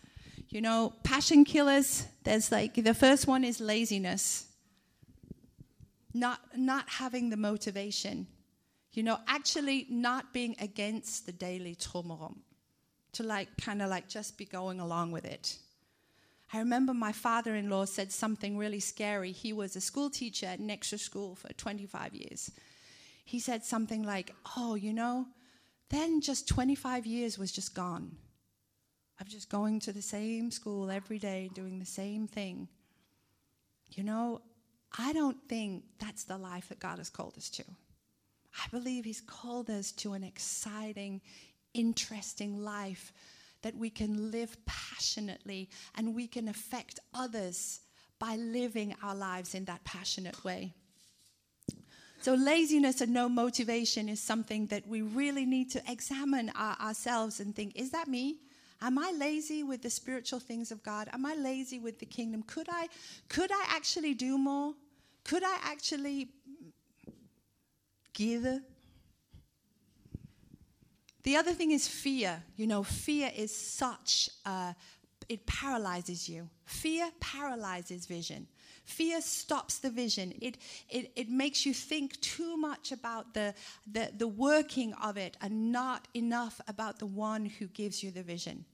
You 0.51 0.60
know, 0.60 0.93
passion 1.03 1.46
killers, 1.46 2.05
there's 2.25 2.51
like 2.51 2.75
the 2.75 2.93
first 2.93 3.25
one 3.25 3.46
is 3.46 3.62
laziness. 3.62 4.48
Not 6.13 6.41
not 6.58 6.89
having 6.89 7.29
the 7.29 7.38
motivation. 7.38 8.27
You 8.91 9.03
know, 9.03 9.20
actually 9.27 9.88
not 9.89 10.34
being 10.34 10.58
against 10.60 11.25
the 11.25 11.31
daily 11.31 11.75
trummerum. 11.75 12.39
To 13.13 13.24
like 13.24 13.48
kind 13.62 13.81
of 13.81 13.89
like 13.89 14.10
just 14.10 14.38
be 14.38 14.43
going 14.43 14.81
along 14.81 15.12
with 15.12 15.24
it. 15.24 15.58
I 16.53 16.60
remember 16.60 16.93
my 16.93 17.13
father 17.13 17.55
in 17.55 17.70
law 17.70 17.86
said 17.86 18.12
something 18.12 18.58
really 18.58 18.81
scary. 18.81 19.31
He 19.31 19.53
was 19.53 19.77
a 19.77 19.81
school 19.81 20.10
teacher 20.10 20.48
at 20.48 20.60
Nexus 20.60 21.01
School 21.01 21.36
for 21.36 21.53
25 21.53 22.13
years. 22.13 22.51
He 23.24 23.39
said 23.39 23.63
something 23.63 24.03
like, 24.03 24.36
Oh, 24.58 24.75
you 24.75 24.91
know, 24.91 25.27
then 25.89 26.20
just 26.20 26.50
25 26.50 27.05
years 27.05 27.39
was 27.39 27.53
just 27.53 27.74
gone 27.74 28.17
of 29.21 29.29
just 29.29 29.49
going 29.49 29.79
to 29.81 29.93
the 29.93 30.01
same 30.01 30.51
school 30.51 30.89
every 30.89 31.19
day, 31.19 31.49
doing 31.53 31.79
the 31.79 31.85
same 31.85 32.27
thing. 32.27 32.67
You 33.91 34.03
know, 34.03 34.41
I 34.97 35.13
don't 35.13 35.37
think 35.47 35.83
that's 35.99 36.23
the 36.23 36.37
life 36.37 36.69
that 36.69 36.79
God 36.79 36.97
has 36.97 37.09
called 37.09 37.37
us 37.37 37.49
to. 37.51 37.63
I 38.57 38.67
believe 38.69 39.05
He's 39.05 39.21
called 39.21 39.69
us 39.69 39.91
to 39.93 40.13
an 40.13 40.23
exciting, 40.23 41.21
interesting 41.73 42.63
life 42.63 43.13
that 43.61 43.75
we 43.75 43.89
can 43.89 44.31
live 44.31 44.57
passionately 44.65 45.69
and 45.95 46.15
we 46.15 46.27
can 46.27 46.47
affect 46.47 46.99
others 47.13 47.81
by 48.19 48.35
living 48.35 48.95
our 49.03 49.15
lives 49.15 49.55
in 49.55 49.65
that 49.65 49.83
passionate 49.83 50.43
way. 50.43 50.73
So, 52.21 52.33
laziness 52.35 53.01
and 53.01 53.13
no 53.13 53.27
motivation 53.29 54.09
is 54.09 54.19
something 54.19 54.67
that 54.67 54.87
we 54.87 55.01
really 55.01 55.45
need 55.45 55.71
to 55.71 55.81
examine 55.89 56.51
our, 56.55 56.75
ourselves 56.79 57.39
and 57.39 57.55
think 57.55 57.75
is 57.75 57.91
that 57.91 58.07
me? 58.07 58.37
Am 58.81 58.97
I 58.97 59.11
lazy 59.11 59.61
with 59.61 59.83
the 59.83 59.89
spiritual 59.89 60.39
things 60.39 60.71
of 60.71 60.81
God? 60.81 61.07
Am 61.13 61.25
I 61.25 61.35
lazy 61.35 61.77
with 61.77 62.00
the 62.00 62.05
kingdom? 62.05 62.43
Could 62.43 62.67
I, 62.69 62.88
could 63.29 63.51
I 63.51 63.65
actually 63.69 64.15
do 64.15 64.38
more? 64.38 64.73
Could 65.23 65.43
I 65.43 65.57
actually 65.63 66.29
give? 68.13 68.47
The 71.23 71.35
other 71.35 71.53
thing 71.53 71.71
is 71.71 71.88
fear. 71.88 72.41
You 72.55 72.65
know, 72.65 72.81
fear 72.81 73.31
is 73.35 73.55
such, 73.55 74.29
a, 74.45 74.75
it 75.29 75.45
paralyzes 75.45 76.27
you. 76.27 76.50
Fear 76.65 77.11
paralyzes 77.19 78.07
vision. 78.07 78.47
Fear 78.83 79.21
stops 79.21 79.77
the 79.77 79.89
vision. 79.89 80.33
It, 80.41 80.57
it, 80.89 81.11
it 81.15 81.29
makes 81.29 81.65
you 81.65 81.73
think 81.73 82.19
too 82.21 82.57
much 82.57 82.91
about 82.91 83.33
the, 83.33 83.53
the, 83.91 84.11
the 84.17 84.27
working 84.27 84.93
of 84.95 85.17
it 85.17 85.38
and 85.41 85.71
not 85.71 86.07
enough 86.13 86.59
about 86.67 87.00
the 87.00 87.05
one 87.05 87.45
who 87.45 87.67
gives 87.67 88.03
you 88.03 88.11
the 88.11 88.23
vision. 88.23 88.65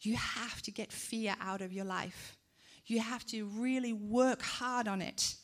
You 0.00 0.16
have 0.16 0.62
to 0.62 0.70
get 0.70 0.92
fear 0.92 1.36
out 1.40 1.60
of 1.60 1.72
your 1.72 1.84
life. 1.84 2.36
You 2.86 3.00
have 3.00 3.24
to 3.26 3.44
really 3.44 3.92
work 3.92 4.42
hard 4.42 4.88
on 4.88 5.00
it. 5.00 5.36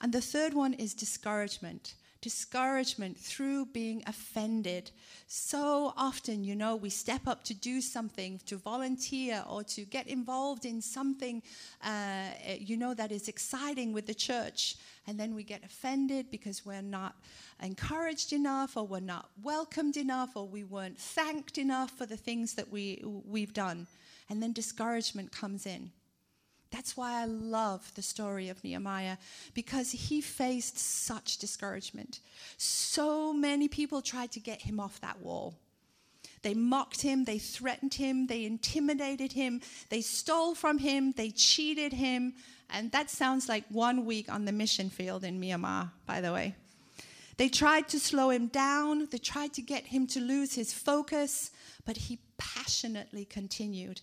And 0.00 0.12
the 0.12 0.20
third 0.20 0.54
one 0.54 0.74
is 0.74 0.94
discouragement 0.94 1.94
discouragement 2.20 3.16
through 3.16 3.66
being 3.66 4.02
offended. 4.06 4.90
So 5.26 5.92
often, 5.96 6.42
you 6.42 6.56
know, 6.56 6.74
we 6.74 6.90
step 6.90 7.26
up 7.26 7.44
to 7.44 7.54
do 7.54 7.80
something, 7.80 8.40
to 8.46 8.56
volunteer, 8.56 9.44
or 9.48 9.62
to 9.64 9.84
get 9.84 10.08
involved 10.08 10.64
in 10.64 10.82
something, 10.82 11.42
uh, 11.84 12.30
you 12.58 12.76
know, 12.76 12.94
that 12.94 13.12
is 13.12 13.28
exciting 13.28 13.92
with 13.92 14.06
the 14.06 14.14
church. 14.14 14.76
And 15.06 15.18
then 15.18 15.34
we 15.34 15.42
get 15.42 15.64
offended 15.64 16.30
because 16.30 16.66
we're 16.66 16.82
not 16.82 17.14
encouraged 17.62 18.32
enough, 18.32 18.76
or 18.76 18.86
we're 18.86 19.00
not 19.00 19.30
welcomed 19.42 19.96
enough, 19.96 20.36
or 20.36 20.46
we 20.46 20.64
weren't 20.64 20.98
thanked 20.98 21.56
enough 21.56 21.90
for 21.92 22.06
the 22.06 22.16
things 22.16 22.54
that 22.54 22.70
we, 22.70 23.02
we've 23.04 23.54
done. 23.54 23.86
And 24.28 24.42
then 24.42 24.52
discouragement 24.52 25.32
comes 25.32 25.66
in. 25.66 25.90
That's 26.70 26.96
why 26.96 27.22
I 27.22 27.24
love 27.24 27.92
the 27.94 28.02
story 28.02 28.48
of 28.48 28.62
Nehemiah 28.62 29.16
because 29.54 29.90
he 29.90 30.20
faced 30.20 30.78
such 30.78 31.38
discouragement. 31.38 32.20
So 32.56 33.32
many 33.32 33.68
people 33.68 34.02
tried 34.02 34.32
to 34.32 34.40
get 34.40 34.62
him 34.62 34.78
off 34.78 35.00
that 35.00 35.20
wall. 35.20 35.54
They 36.42 36.54
mocked 36.54 37.02
him, 37.02 37.24
they 37.24 37.38
threatened 37.38 37.94
him, 37.94 38.26
they 38.26 38.44
intimidated 38.44 39.32
him, 39.32 39.60
they 39.88 40.00
stole 40.00 40.54
from 40.54 40.78
him, 40.78 41.12
they 41.12 41.30
cheated 41.30 41.92
him. 41.92 42.34
And 42.70 42.92
that 42.92 43.10
sounds 43.10 43.48
like 43.48 43.64
one 43.70 44.04
week 44.04 44.30
on 44.30 44.44
the 44.44 44.52
mission 44.52 44.90
field 44.90 45.24
in 45.24 45.40
Myanmar, 45.40 45.90
by 46.06 46.20
the 46.20 46.32
way. 46.32 46.54
They 47.38 47.48
tried 47.48 47.88
to 47.88 48.00
slow 48.00 48.30
him 48.30 48.48
down, 48.48 49.08
they 49.10 49.18
tried 49.18 49.54
to 49.54 49.62
get 49.62 49.86
him 49.86 50.06
to 50.08 50.20
lose 50.20 50.54
his 50.54 50.72
focus, 50.72 51.50
but 51.84 51.96
he 51.96 52.18
passionately 52.36 53.24
continued. 53.24 54.00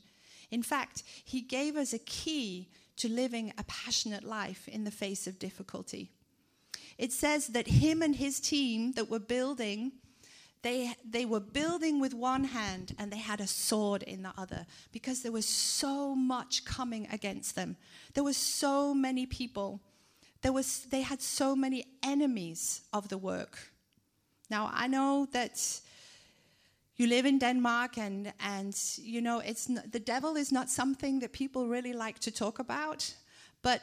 In 0.51 0.63
fact, 0.63 1.03
he 1.23 1.41
gave 1.41 1.75
us 1.75 1.93
a 1.93 1.99
key 1.99 2.69
to 2.97 3.09
living 3.09 3.53
a 3.57 3.63
passionate 3.63 4.23
life 4.23 4.67
in 4.67 4.83
the 4.83 4.91
face 4.91 5.27
of 5.27 5.39
difficulty. 5.39 6.11
It 6.97 7.11
says 7.11 7.47
that 7.47 7.67
him 7.67 8.01
and 8.01 8.15
his 8.15 8.39
team 8.39 8.93
that 8.93 9.09
were 9.09 9.19
building, 9.19 9.91
they, 10.61 10.93
they 11.07 11.25
were 11.25 11.41
building 11.41 11.99
with 11.99 12.13
one 12.13 12.45
hand 12.45 12.95
and 12.97 13.11
they 13.11 13.17
had 13.17 13.41
a 13.41 13.47
sword 13.47 14.03
in 14.03 14.23
the 14.23 14.33
other 14.37 14.65
because 14.91 15.21
there 15.21 15.31
was 15.31 15.45
so 15.45 16.15
much 16.15 16.63
coming 16.63 17.07
against 17.11 17.55
them. 17.55 17.75
There 18.13 18.23
were 18.23 18.33
so 18.33 18.93
many 18.93 19.25
people. 19.25 19.81
There 20.41 20.53
was, 20.53 20.85
they 20.85 21.01
had 21.01 21.21
so 21.21 21.55
many 21.55 21.85
enemies 22.01 22.81
of 22.93 23.09
the 23.09 23.17
work. 23.17 23.71
Now, 24.49 24.69
I 24.73 24.87
know 24.87 25.27
that 25.33 25.61
you 26.97 27.07
live 27.07 27.25
in 27.25 27.39
Denmark, 27.39 27.97
and, 27.97 28.33
and 28.39 28.75
you 28.97 29.21
know, 29.21 29.39
it's 29.39 29.67
not, 29.67 29.91
the 29.91 29.99
devil 29.99 30.37
is 30.37 30.51
not 30.51 30.69
something 30.69 31.19
that 31.19 31.33
people 31.33 31.67
really 31.67 31.93
like 31.93 32.19
to 32.19 32.31
talk 32.31 32.59
about. 32.59 33.13
But 33.61 33.81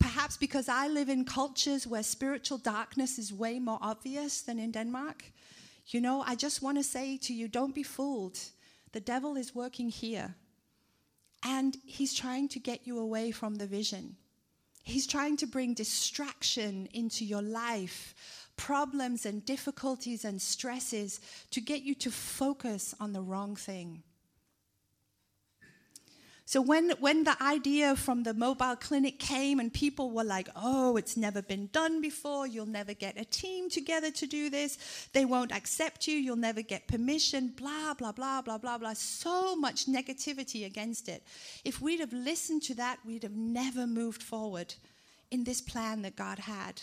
perhaps 0.00 0.36
because 0.36 0.68
I 0.68 0.88
live 0.88 1.08
in 1.08 1.24
cultures 1.24 1.86
where 1.86 2.02
spiritual 2.02 2.58
darkness 2.58 3.18
is 3.18 3.32
way 3.32 3.60
more 3.60 3.78
obvious 3.80 4.42
than 4.42 4.58
in 4.58 4.72
Denmark, 4.72 5.24
you 5.86 6.00
know, 6.00 6.22
I 6.26 6.34
just 6.34 6.62
want 6.62 6.78
to 6.78 6.84
say 6.84 7.16
to 7.18 7.32
you 7.32 7.48
don't 7.48 7.74
be 7.74 7.82
fooled. 7.82 8.38
The 8.92 9.00
devil 9.00 9.36
is 9.36 9.54
working 9.54 9.88
here, 9.88 10.34
and 11.44 11.76
he's 11.84 12.14
trying 12.14 12.48
to 12.48 12.58
get 12.58 12.86
you 12.86 12.98
away 12.98 13.30
from 13.30 13.54
the 13.56 13.66
vision. 13.66 14.16
He's 14.84 15.06
trying 15.06 15.36
to 15.38 15.46
bring 15.46 15.74
distraction 15.74 16.88
into 16.92 17.24
your 17.24 17.42
life 17.42 18.14
problems 18.66 19.26
and 19.26 19.44
difficulties 19.44 20.24
and 20.24 20.40
stresses 20.40 21.20
to 21.50 21.60
get 21.60 21.82
you 21.82 21.96
to 21.96 22.10
focus 22.12 22.94
on 23.00 23.12
the 23.12 23.20
wrong 23.20 23.56
thing. 23.56 24.04
So 26.44 26.60
when, 26.60 26.90
when 27.00 27.24
the 27.24 27.36
idea 27.42 27.96
from 27.96 28.22
the 28.22 28.34
mobile 28.34 28.76
clinic 28.76 29.18
came 29.18 29.58
and 29.58 29.72
people 29.72 30.12
were 30.12 30.22
like, 30.22 30.48
oh, 30.54 30.96
it's 30.96 31.16
never 31.16 31.42
been 31.42 31.70
done 31.72 32.00
before, 32.00 32.46
you'll 32.46 32.66
never 32.66 32.94
get 32.94 33.20
a 33.20 33.24
team 33.24 33.68
together 33.68 34.12
to 34.12 34.26
do 34.28 34.48
this, 34.48 35.08
they 35.12 35.24
won't 35.24 35.50
accept 35.50 36.06
you, 36.06 36.16
you'll 36.16 36.36
never 36.36 36.62
get 36.62 36.86
permission, 36.86 37.52
blah, 37.56 37.94
blah, 37.94 38.12
blah, 38.12 38.42
blah, 38.42 38.58
blah, 38.58 38.78
blah. 38.78 38.92
So 38.92 39.56
much 39.56 39.86
negativity 39.86 40.66
against 40.66 41.08
it. 41.08 41.24
If 41.64 41.80
we'd 41.80 42.00
have 42.00 42.12
listened 42.12 42.62
to 42.64 42.74
that, 42.74 42.98
we'd 43.04 43.24
have 43.24 43.36
never 43.36 43.88
moved 43.88 44.22
forward 44.22 44.72
in 45.32 45.42
this 45.42 45.60
plan 45.60 46.02
that 46.02 46.14
God 46.14 46.38
had. 46.38 46.80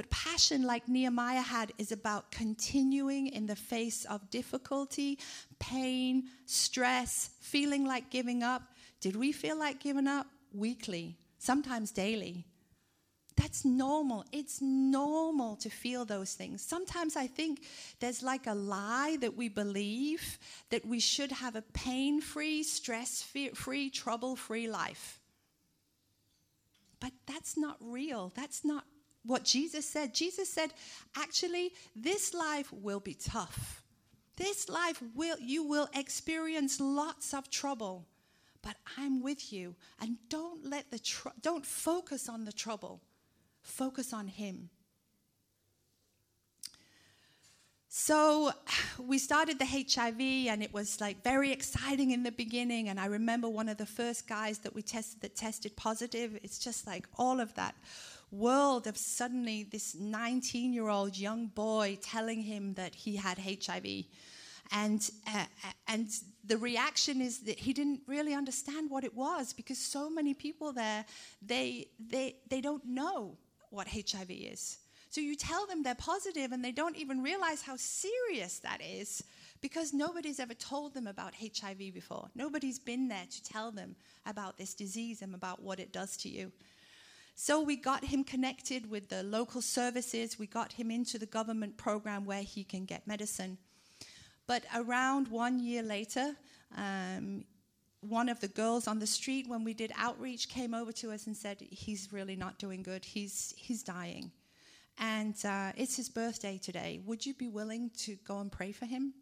But 0.00 0.08
passion, 0.08 0.62
like 0.62 0.88
Nehemiah 0.88 1.42
had, 1.42 1.74
is 1.76 1.92
about 1.92 2.30
continuing 2.30 3.26
in 3.26 3.44
the 3.44 3.54
face 3.54 4.06
of 4.06 4.30
difficulty, 4.30 5.18
pain, 5.58 6.24
stress, 6.46 7.32
feeling 7.40 7.84
like 7.84 8.08
giving 8.08 8.42
up. 8.42 8.62
Did 9.02 9.14
we 9.14 9.30
feel 9.30 9.58
like 9.58 9.78
giving 9.78 10.06
up? 10.06 10.26
Weekly, 10.54 11.18
sometimes 11.36 11.92
daily. 11.92 12.46
That's 13.36 13.66
normal. 13.66 14.24
It's 14.32 14.62
normal 14.62 15.56
to 15.56 15.68
feel 15.68 16.06
those 16.06 16.32
things. 16.32 16.62
Sometimes 16.62 17.14
I 17.14 17.26
think 17.26 17.60
there's 17.98 18.22
like 18.22 18.46
a 18.46 18.54
lie 18.54 19.18
that 19.20 19.36
we 19.36 19.50
believe 19.50 20.38
that 20.70 20.86
we 20.86 20.98
should 20.98 21.30
have 21.30 21.56
a 21.56 21.62
pain 21.74 22.22
free, 22.22 22.62
stress 22.62 23.22
free, 23.52 23.90
trouble 23.90 24.34
free 24.34 24.66
life. 24.66 25.20
But 27.00 27.12
that's 27.26 27.58
not 27.58 27.76
real. 27.80 28.32
That's 28.34 28.64
not 28.64 28.84
what 29.24 29.44
Jesus 29.44 29.86
said. 29.86 30.14
Jesus 30.14 30.48
said, 30.48 30.72
actually, 31.16 31.72
this 31.94 32.34
life 32.34 32.72
will 32.72 33.00
be 33.00 33.14
tough. 33.14 33.82
This 34.36 34.68
life 34.70 35.02
will 35.14 35.36
you 35.38 35.64
will 35.64 35.88
experience 35.94 36.80
lots 36.80 37.34
of 37.34 37.50
trouble, 37.50 38.06
but 38.62 38.76
I'm 38.96 39.22
with 39.22 39.52
you. 39.52 39.74
And 40.00 40.16
don't 40.30 40.64
let 40.64 40.90
the 40.90 40.98
tr- 40.98 41.28
don't 41.42 41.66
focus 41.66 42.26
on 42.26 42.46
the 42.46 42.52
trouble. 42.52 43.02
Focus 43.62 44.14
on 44.14 44.28
him. 44.28 44.70
So 47.92 48.52
we 48.98 49.18
started 49.18 49.58
the 49.58 49.66
HIV, 49.66 50.20
and 50.48 50.62
it 50.62 50.72
was 50.72 51.00
like 51.00 51.22
very 51.22 51.50
exciting 51.50 52.12
in 52.12 52.22
the 52.22 52.32
beginning. 52.32 52.88
And 52.88 53.00
I 53.00 53.06
remember 53.06 53.48
one 53.48 53.68
of 53.68 53.76
the 53.76 53.84
first 53.84 54.28
guys 54.28 54.60
that 54.60 54.74
we 54.74 54.80
tested 54.80 55.20
that 55.22 55.36
tested 55.36 55.76
positive. 55.76 56.38
It's 56.42 56.58
just 56.58 56.86
like 56.86 57.06
all 57.18 57.40
of 57.40 57.52
that 57.56 57.74
world 58.30 58.86
of 58.86 58.96
suddenly 58.96 59.64
this 59.64 59.94
19 59.94 60.72
year 60.72 60.88
old 60.88 61.16
young 61.16 61.46
boy 61.46 61.98
telling 62.02 62.42
him 62.42 62.74
that 62.74 62.94
he 62.94 63.16
had 63.16 63.38
HIV. 63.38 64.04
And, 64.72 65.10
uh, 65.26 65.46
and 65.88 66.08
the 66.44 66.56
reaction 66.56 67.20
is 67.20 67.40
that 67.40 67.58
he 67.58 67.72
didn't 67.72 68.02
really 68.06 68.34
understand 68.34 68.88
what 68.88 69.02
it 69.02 69.14
was 69.14 69.52
because 69.52 69.78
so 69.78 70.08
many 70.08 70.32
people 70.32 70.72
there, 70.72 71.04
they, 71.42 71.88
they, 71.98 72.36
they 72.48 72.60
don't 72.60 72.84
know 72.84 73.36
what 73.70 73.88
HIV 73.88 74.30
is. 74.30 74.78
So 75.10 75.20
you 75.20 75.34
tell 75.34 75.66
them 75.66 75.82
they're 75.82 75.96
positive 75.96 76.52
and 76.52 76.64
they 76.64 76.70
don't 76.70 76.96
even 76.96 77.20
realize 77.20 77.62
how 77.62 77.74
serious 77.76 78.60
that 78.60 78.80
is 78.80 79.24
because 79.60 79.92
nobody's 79.92 80.38
ever 80.38 80.54
told 80.54 80.94
them 80.94 81.08
about 81.08 81.34
HIV 81.34 81.92
before. 81.92 82.28
Nobody's 82.36 82.78
been 82.78 83.08
there 83.08 83.26
to 83.28 83.42
tell 83.42 83.72
them 83.72 83.96
about 84.24 84.56
this 84.56 84.72
disease 84.72 85.20
and 85.20 85.34
about 85.34 85.60
what 85.60 85.80
it 85.80 85.92
does 85.92 86.16
to 86.18 86.28
you. 86.28 86.52
So 87.34 87.60
we 87.60 87.76
got 87.76 88.04
him 88.04 88.24
connected 88.24 88.90
with 88.90 89.08
the 89.08 89.22
local 89.22 89.62
services. 89.62 90.38
We 90.38 90.46
got 90.46 90.72
him 90.72 90.90
into 90.90 91.18
the 91.18 91.26
government 91.26 91.76
program 91.76 92.24
where 92.24 92.42
he 92.42 92.64
can 92.64 92.84
get 92.84 93.06
medicine. 93.06 93.58
But 94.46 94.64
around 94.74 95.28
one 95.28 95.58
year 95.58 95.82
later, 95.82 96.34
um, 96.76 97.44
one 98.00 98.28
of 98.28 98.40
the 98.40 98.48
girls 98.48 98.88
on 98.88 98.98
the 98.98 99.06
street, 99.06 99.48
when 99.48 99.64
we 99.64 99.74
did 99.74 99.92
outreach, 99.96 100.48
came 100.48 100.74
over 100.74 100.92
to 100.92 101.12
us 101.12 101.26
and 101.26 101.36
said, 101.36 101.60
He's 101.70 102.12
really 102.12 102.36
not 102.36 102.58
doing 102.58 102.82
good. 102.82 103.04
He's, 103.04 103.54
he's 103.56 103.82
dying. 103.82 104.32
And 104.98 105.34
uh, 105.44 105.72
it's 105.76 105.96
his 105.96 106.08
birthday 106.08 106.58
today. 106.58 107.00
Would 107.06 107.24
you 107.24 107.34
be 107.34 107.48
willing 107.48 107.90
to 107.98 108.16
go 108.26 108.38
and 108.38 108.50
pray 108.50 108.72
for 108.72 108.86
him? 108.86 109.14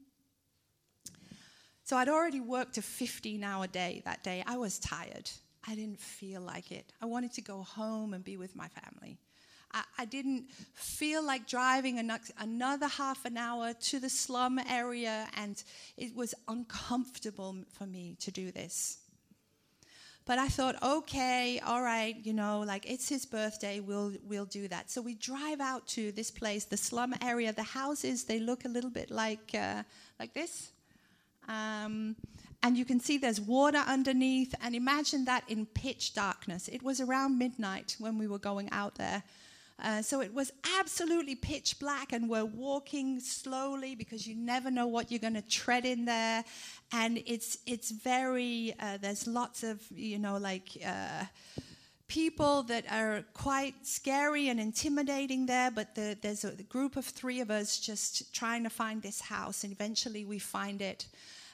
So 1.85 1.97
I'd 1.97 2.09
already 2.09 2.41
worked 2.41 2.77
a 2.79 2.83
15 2.83 3.43
hour 3.43 3.67
day 3.67 4.03
that 4.05 4.23
day. 4.23 4.43
I 4.47 4.57
was 4.57 4.79
tired. 4.79 5.31
I 5.69 5.75
didn't 5.75 6.01
feel 6.01 6.41
like 6.41 6.73
it. 6.73 6.93
I 7.03 7.07
wanted 7.07 7.33
to 7.35 7.43
go 7.43 7.63
home 7.63 8.15
and 8.15 8.25
be 8.25 8.39
with 8.39 8.57
my 8.57 8.69
family. 8.69 9.19
I, 9.73 9.85
I 9.99 10.05
didn't 10.07 10.51
feel 10.73 11.23
like 11.23 11.47
driving 11.47 11.99
another 12.39 12.87
half 12.89 13.25
an 13.27 13.37
hour 13.37 13.75
to 13.75 14.01
the 14.01 14.09
slum 14.09 14.59
area, 14.59 15.29
and 15.37 15.63
it 15.99 16.17
was 16.17 16.35
uncomfortable 16.49 17.55
for 17.73 17.85
me 17.85 18.17
to 18.21 18.31
do 18.31 18.51
this. 18.51 18.99
But 20.25 20.39
I 20.39 20.49
thought, 20.49 20.83
okay, 20.83 21.61
all 21.67 21.83
right, 21.83 22.17
you 22.23 22.33
know, 22.33 22.61
like 22.61 22.91
it's 22.91 23.09
his 23.09 23.27
birthday, 23.27 23.81
we'll 23.81 24.13
we'll 24.27 24.47
do 24.47 24.69
that. 24.69 24.91
So 24.91 25.03
we 25.03 25.15
drive 25.15 25.61
out 25.61 25.87
to 25.89 26.13
this 26.13 26.31
place, 26.31 26.65
the 26.65 26.77
slum 26.77 27.15
area. 27.23 27.53
The 27.53 27.63
houses 27.63 28.25
they 28.25 28.39
look 28.39 28.65
a 28.65 28.69
little 28.69 28.91
bit 28.91 29.11
like 29.11 29.55
uh, 29.55 29.83
like 30.19 30.35
this, 30.35 30.71
um, 31.49 32.15
and 32.63 32.77
you 32.77 32.85
can 32.85 33.01
see 33.01 33.19
there's 33.19 33.41
water 33.41 33.83
underneath. 33.87 34.55
And 34.61 34.75
imagine 34.75 35.25
that 35.27 35.45
in 35.49 35.67
pitch 35.67 36.15
darkness. 36.15 36.69
It 36.69 36.83
was 36.83 37.01
around 37.01 37.39
midnight 37.39 37.97
when 37.99 38.19
we 38.19 38.27
were 38.27 38.39
going 38.39 38.69
out 38.73 38.97
there. 38.97 39.23
Uh, 39.81 40.03
so 40.03 40.21
it 40.21 40.35
was 40.35 40.51
absolutely 40.77 41.37
pitch 41.37 41.79
black, 41.79 42.13
and 42.13 42.29
we're 42.29 42.45
walking 42.45 43.21
slowly 43.21 43.95
because 43.95 44.27
you 44.27 44.35
never 44.35 44.73
know 44.73 44.89
what 44.89 45.13
you're 45.13 45.21
going 45.21 45.35
to 45.35 45.49
tread 45.49 45.85
in 45.85 46.05
there. 46.05 46.45
And 46.93 47.23
it's 47.27 47.59
it's 47.65 47.93
very 47.93 48.75
uh, 48.81 48.99
there's 49.01 49.27
lots 49.27 49.63
of 49.63 49.81
you 49.91 50.19
know 50.19 50.37
like. 50.37 50.69
Uh, 50.85 51.25
people 52.09 52.63
that 52.63 52.91
are 52.91 53.23
quite 53.35 53.75
scary 53.87 54.49
and 54.49 54.59
intimidating 54.59 55.45
there, 55.45 55.71
but 55.71 55.95
the, 55.95 56.17
there's 56.23 56.43
a 56.43 56.53
group 56.63 56.97
of 56.97 57.05
three 57.05 57.39
of 57.41 57.51
us 57.51 57.79
just 57.79 58.35
trying 58.35 58.65
to 58.65 58.71
find 58.71 59.03
this 59.03 59.21
house, 59.21 59.63
and 59.63 59.75
eventually 59.75 60.25
we 60.25 60.39
find 60.39 60.81
it 60.81 61.05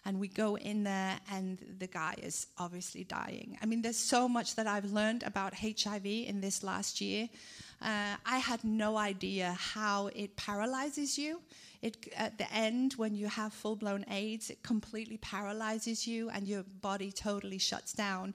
and 0.07 0.21
we 0.21 0.29
go 0.29 0.57
in 0.57 0.85
there 0.85 1.19
and 1.31 1.59
the 1.79 1.87
guy 1.87 2.15
is 2.23 2.47
obviously 2.59 3.05
dying. 3.05 3.59
I 3.63 3.67
mean, 3.67 3.83
there's 3.83 3.97
so 3.97 4.29
much 4.29 4.55
that 4.57 4.67
I've 4.67 4.93
learned 4.93 5.23
about 5.23 5.55
HIV 5.55 6.05
in 6.05 6.41
this 6.41 6.63
last 6.63 7.01
year. 7.01 7.29
Uh, 7.81 8.17
I 8.27 8.39
had 8.39 8.63
no 8.65 8.97
idea 8.97 9.57
how 9.59 10.09
it 10.09 10.37
paralyzes 10.37 11.17
you. 11.19 11.41
It, 11.81 12.13
at 12.17 12.39
the 12.39 12.51
end, 12.53 12.95
when 12.97 13.15
you 13.15 13.29
have 13.29 13.53
full 13.53 13.77
blown 13.77 14.05
AIDS, 14.11 14.51
it 14.51 14.63
completely 14.63 15.19
paralyzes 15.19 16.07
you 16.07 16.31
and 16.31 16.47
your 16.47 16.65
body 16.81 17.11
totally 17.11 17.59
shuts 17.59 17.93
down. 17.93 18.35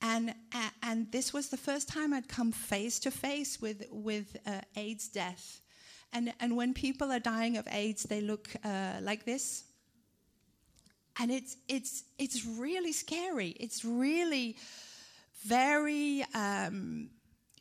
And, 0.00 0.34
and 0.82 1.10
this 1.10 1.32
was 1.32 1.48
the 1.48 1.56
first 1.56 1.88
time 1.88 2.12
I'd 2.12 2.28
come 2.28 2.52
face 2.52 2.98
to 3.00 3.10
face 3.10 3.60
with, 3.60 3.84
with 3.90 4.36
uh, 4.46 4.60
AIDS 4.76 5.08
death. 5.08 5.60
And, 6.12 6.32
and 6.40 6.56
when 6.56 6.72
people 6.72 7.10
are 7.12 7.18
dying 7.18 7.56
of 7.56 7.66
AIDS, 7.70 8.04
they 8.04 8.20
look 8.20 8.48
uh, 8.64 8.98
like 9.02 9.24
this. 9.24 9.64
And 11.20 11.30
it's, 11.30 11.56
it's, 11.68 12.04
it's 12.18 12.44
really 12.44 12.92
scary. 12.92 13.56
It's 13.58 13.84
really 13.84 14.56
very, 15.44 16.24
um, 16.34 17.10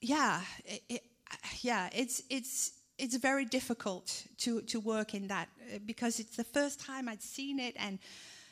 yeah, 0.02 0.42
it, 0.66 0.84
it, 0.90 1.04
yeah, 1.62 1.90
it's 1.94 2.24
it's 2.30 2.72
it's 2.98 3.16
very 3.16 3.46
difficult 3.46 4.26
to 4.40 4.62
to 4.62 4.80
work 4.80 5.14
in 5.14 5.28
that 5.28 5.50
uh, 5.74 5.80
because 5.86 6.20
it's 6.20 6.36
the 6.36 6.44
first 6.44 6.80
time 6.80 7.08
I'd 7.08 7.22
seen 7.22 7.60
it 7.60 7.76
and 7.78 8.00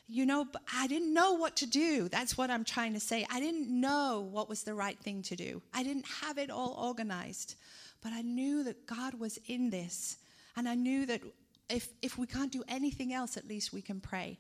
you 0.08 0.26
know 0.26 0.48
I 0.74 0.88
didn't 0.88 1.14
know 1.14 1.34
what 1.34 1.56
to 1.58 1.66
do. 1.66 2.10
That's 2.10 2.38
what 2.38 2.50
I'm 2.50 2.64
trying 2.64 2.94
to 2.94 3.00
say. 3.00 3.26
I 3.32 3.40
didn't 3.40 3.70
know 3.70 4.28
what 4.32 4.50
was 4.50 4.64
the 4.64 4.74
right 4.74 5.00
thing 5.00 5.22
to 5.24 5.36
do. 5.36 5.62
I 5.74 5.84
didn't 5.84 6.06
have 6.22 6.38
it 6.38 6.50
all 6.50 6.76
organized, 6.80 7.56
but 8.04 8.14
I 8.14 8.22
knew 8.22 8.64
that 8.64 8.86
God 8.86 9.16
was 9.16 9.40
in 9.48 9.70
this, 9.70 10.18
and 10.56 10.68
I 10.70 10.76
knew 10.76 11.06
that 11.08 11.22
if 11.70 11.90
if 12.02 12.18
we 12.18 12.28
can't 12.28 12.52
do 12.52 12.64
anything 12.68 13.14
else, 13.14 13.38
at 13.38 13.48
least 13.48 13.74
we 13.74 13.82
can 13.82 14.00
pray. 14.00 14.38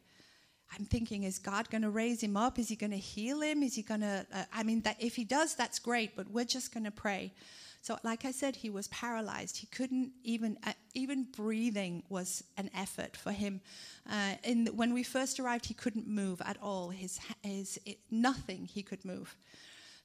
I'm 0.73 0.85
thinking, 0.85 1.23
is 1.23 1.39
God 1.39 1.69
going 1.69 1.83
to 1.83 1.89
raise 1.89 2.21
him 2.21 2.35
up? 2.35 2.59
Is 2.59 2.69
he 2.69 2.75
going 2.75 2.91
to 2.91 2.97
heal 2.97 3.41
him? 3.41 3.63
Is 3.63 3.75
he 3.75 3.81
going 3.81 4.01
to? 4.01 4.25
Uh, 4.33 4.43
I 4.53 4.63
mean, 4.63 4.81
that 4.81 4.97
if 4.99 5.15
he 5.15 5.23
does, 5.23 5.55
that's 5.55 5.79
great. 5.79 6.15
But 6.15 6.29
we're 6.29 6.45
just 6.45 6.73
going 6.73 6.83
to 6.83 6.91
pray. 6.91 7.33
So, 7.81 7.99
like 8.03 8.25
I 8.25 8.31
said, 8.31 8.55
he 8.55 8.71
was 8.71 8.87
paralyzed. 8.87 9.57
He 9.57 9.67
couldn't 9.67 10.11
even, 10.23 10.57
uh, 10.65 10.73
even 10.95 11.27
breathing 11.31 12.01
was 12.09 12.43
an 12.57 12.71
effort 12.73 13.15
for 13.15 13.31
him. 13.31 13.61
Uh, 14.09 14.33
in, 14.43 14.65
when 14.67 14.91
we 14.91 15.03
first 15.03 15.39
arrived, 15.39 15.67
he 15.67 15.75
couldn't 15.75 16.07
move 16.07 16.41
at 16.43 16.57
all. 16.63 16.89
His, 16.89 17.19
his, 17.43 17.79
it, 17.85 17.99
nothing 18.09 18.65
he 18.65 18.81
could 18.81 19.05
move. 19.05 19.35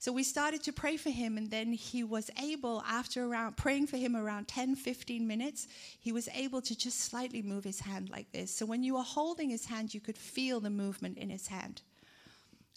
So 0.00 0.12
we 0.12 0.22
started 0.22 0.62
to 0.62 0.72
pray 0.72 0.96
for 0.96 1.10
him, 1.10 1.36
and 1.36 1.50
then 1.50 1.74
he 1.74 2.04
was 2.04 2.30
able, 2.42 2.82
after 2.88 3.26
around 3.26 3.58
praying 3.58 3.86
for 3.86 3.98
him 3.98 4.16
around 4.16 4.48
10, 4.48 4.76
15 4.76 5.26
minutes, 5.26 5.68
he 6.00 6.10
was 6.10 6.26
able 6.34 6.62
to 6.62 6.74
just 6.74 7.00
slightly 7.00 7.42
move 7.42 7.64
his 7.64 7.80
hand 7.80 8.08
like 8.08 8.32
this. 8.32 8.50
So 8.50 8.64
when 8.64 8.82
you 8.82 8.94
were 8.94 9.02
holding 9.02 9.50
his 9.50 9.66
hand, 9.66 9.92
you 9.92 10.00
could 10.00 10.16
feel 10.16 10.58
the 10.58 10.70
movement 10.70 11.18
in 11.18 11.28
his 11.28 11.48
hand. 11.48 11.82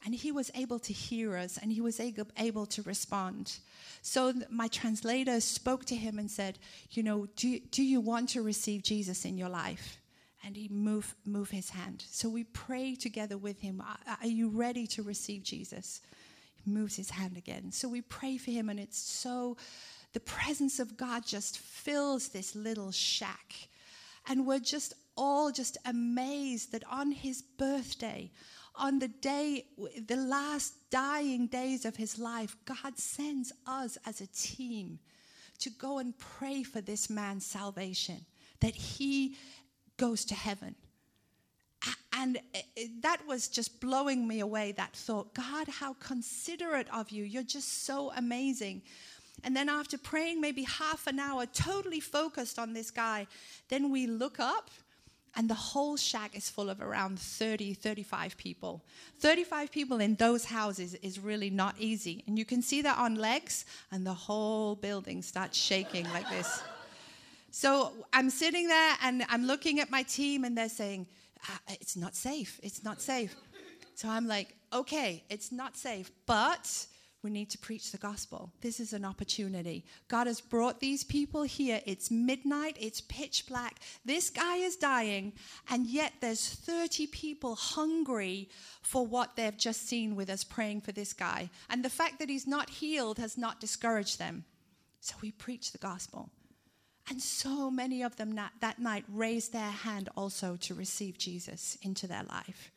And 0.04 0.14
he 0.14 0.34
was 0.34 0.52
able 0.54 0.80
to 0.80 0.92
hear 0.92 1.38
us 1.38 1.58
and 1.58 1.72
he 1.72 1.80
was 1.80 2.02
able 2.02 2.66
to 2.66 2.82
respond. 2.82 3.60
So 4.02 4.34
my 4.50 4.68
translator 4.68 5.40
spoke 5.40 5.86
to 5.86 5.96
him 5.96 6.20
and 6.20 6.30
said, 6.30 6.60
You 6.92 7.04
know, 7.04 7.28
do, 7.38 7.58
do 7.72 7.84
you 7.84 8.02
want 8.02 8.28
to 8.32 8.42
receive 8.42 8.84
Jesus 8.84 9.24
in 9.24 9.38
your 9.38 9.48
life? 9.48 10.02
And 10.44 10.58
he 10.58 10.68
move 10.68 11.16
moved 11.24 11.54
his 11.54 11.70
hand. 11.70 12.04
So 12.12 12.28
we 12.28 12.44
pray 12.44 12.96
together 12.96 13.38
with 13.38 13.62
him. 13.62 13.82
Are 14.22 14.28
you 14.28 14.50
ready 14.50 14.88
to 14.88 15.04
receive 15.04 15.44
Jesus? 15.44 16.02
Moves 16.66 16.96
his 16.96 17.10
hand 17.10 17.38
again. 17.38 17.72
So 17.72 17.90
we 17.90 18.02
pray 18.02 18.38
for 18.38 18.52
him, 18.52 18.70
and 18.70 18.80
it's 18.80 18.98
so, 18.98 19.58
the 20.14 20.20
presence 20.20 20.80
of 20.80 20.98
God 20.98 21.26
just 21.26 21.58
fills 21.58 22.30
this 22.30 22.56
little 22.56 22.92
shack. 22.92 23.54
And 24.28 24.46
we're 24.46 24.60
just 24.60 24.94
all 25.16 25.52
just 25.52 25.78
amazed 25.86 26.72
that 26.72 26.84
on 26.90 27.12
his 27.12 27.42
birthday, 27.42 28.32
on 28.76 29.00
the 29.00 29.08
day, 29.08 29.66
the 30.08 30.16
last 30.16 30.74
dying 30.90 31.48
days 31.48 31.86
of 31.86 31.96
his 31.96 32.18
life, 32.18 32.56
God 32.66 32.98
sends 32.98 33.52
us 33.68 33.98
as 34.06 34.22
a 34.22 34.28
team 34.28 35.00
to 35.60 35.70
go 35.70 36.00
and 36.00 36.18
pray 36.18 36.64
for 36.64 36.82
this 36.82 37.10
man's 37.10 37.46
salvation, 37.46 38.26
that 38.62 38.76
he 38.76 39.36
goes 39.98 40.26
to 40.26 40.34
heaven. 40.36 40.76
And 42.16 42.40
that 43.02 43.26
was 43.28 43.48
just 43.48 43.82
blowing 43.82 44.28
me 44.28 44.40
away, 44.40 44.72
that 44.74 44.94
thought. 44.94 45.34
God, 45.34 45.68
how 45.68 45.94
considerate 45.94 46.88
of 46.94 47.10
you. 47.10 47.24
You're 47.24 47.44
just 47.44 47.86
so 47.86 48.12
amazing. 48.16 48.84
And 49.44 49.56
then 49.56 49.68
after 49.68 49.98
praying 49.98 50.40
maybe 50.40 50.64
half 50.64 51.08
an 51.08 51.20
hour, 51.20 51.46
totally 51.48 52.00
focused 52.00 52.60
on 52.60 52.74
this 52.74 52.92
guy, 52.92 53.26
then 53.70 53.90
we 53.90 54.06
look 54.06 54.40
up 54.40 54.70
and 55.36 55.50
the 55.50 55.56
whole 55.56 55.98
shack 55.98 56.36
is 56.36 56.50
full 56.50 56.70
of 56.70 56.80
around 56.80 57.18
30, 57.20 57.74
35 57.74 58.38
people. 58.38 58.86
35 59.20 59.72
people 59.72 60.00
in 60.00 60.14
those 60.16 60.46
houses 60.46 60.94
is 60.96 61.20
really 61.20 61.50
not 61.50 61.76
easy. 61.80 62.24
And 62.28 62.38
you 62.38 62.46
can 62.46 62.62
see 62.62 62.84
that 62.84 63.00
on 63.00 63.16
legs, 63.16 63.66
and 63.92 64.06
the 64.06 64.14
whole 64.14 64.76
building 64.76 65.24
starts 65.24 65.58
shaking 65.58 66.06
like 66.12 66.30
this. 66.30 66.62
So 67.50 67.94
I'm 68.14 68.30
sitting 68.30 68.68
there 68.68 68.96
and 69.02 69.26
I'm 69.28 69.46
looking 69.46 69.80
at 69.80 69.90
my 69.90 70.04
team, 70.04 70.44
and 70.44 70.56
they're 70.56 70.70
saying, 70.70 71.08
Ah, 71.50 71.60
it's 71.68 71.96
not 71.96 72.16
safe. 72.16 72.60
It's 72.64 72.84
not 72.84 73.02
safe. 73.02 73.36
So 73.96 74.10
I'm 74.10 74.28
like, 74.28 74.56
Okay, 74.74 75.24
it's 75.30 75.52
not 75.52 75.78
safe, 75.78 76.12
but 76.26 76.88
we 77.22 77.30
need 77.30 77.52
to 77.52 77.60
preach 77.60 77.92
the 77.92 78.00
gospel. 78.00 78.52
This 78.62 78.80
is 78.80 78.92
an 78.92 79.06
opportunity. 79.06 79.86
God 80.08 80.26
has 80.26 80.42
brought 80.42 80.80
these 80.80 81.04
people 81.04 81.44
here. 81.44 81.80
It's 81.86 82.10
midnight, 82.10 82.76
it's 82.80 83.02
pitch 83.02 83.46
black. 83.48 83.80
This 84.04 84.32
guy 84.32 84.58
is 84.58 84.76
dying, 84.76 85.34
and 85.70 85.86
yet 85.86 86.14
there's 86.22 86.50
30 86.50 87.06
people 87.08 87.54
hungry 87.54 88.50
for 88.82 89.06
what 89.06 89.36
they've 89.36 89.56
just 89.56 89.88
seen 89.88 90.16
with 90.16 90.30
us 90.30 90.44
praying 90.44 90.82
for 90.82 90.92
this 90.92 91.14
guy. 91.14 91.52
And 91.70 91.86
the 91.86 91.90
fact 91.90 92.18
that 92.18 92.30
he's 92.30 92.48
not 92.48 92.72
healed 92.72 93.20
has 93.20 93.38
not 93.38 93.60
discouraged 93.60 94.18
them. 94.18 94.44
So 95.02 95.14
we 95.22 95.32
preach 95.32 95.72
the 95.72 95.78
gospel. 95.78 96.32
And 97.10 97.22
so 97.22 97.70
many 97.70 98.02
of 98.02 98.16
them 98.16 98.36
that 98.36 98.80
night 98.80 99.04
raised 99.10 99.52
their 99.52 99.72
hand 99.72 100.10
also 100.16 100.56
to 100.62 100.74
receive 100.74 101.18
Jesus 101.18 101.78
into 101.82 102.08
their 102.08 102.24
life. 102.24 102.72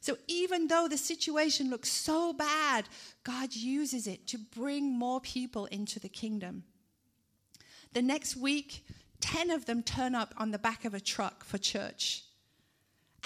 So 0.00 0.16
even 0.28 0.68
though 0.68 0.88
the 0.88 0.98
situation 0.98 1.70
looks 1.70 1.90
so 1.90 2.32
bad, 2.32 2.86
God 3.22 3.54
uses 3.54 4.06
it 4.06 4.26
to 4.28 4.38
bring 4.38 4.98
more 4.98 5.20
people 5.20 5.66
into 5.66 6.00
the 6.00 6.08
kingdom. 6.08 6.64
The 7.92 8.02
next 8.02 8.36
week, 8.36 8.84
10 9.20 9.50
of 9.50 9.66
them 9.66 9.82
turn 9.82 10.14
up 10.14 10.34
on 10.38 10.50
the 10.50 10.58
back 10.58 10.84
of 10.84 10.94
a 10.94 11.00
truck 11.00 11.44
for 11.44 11.58
church. 11.58 12.24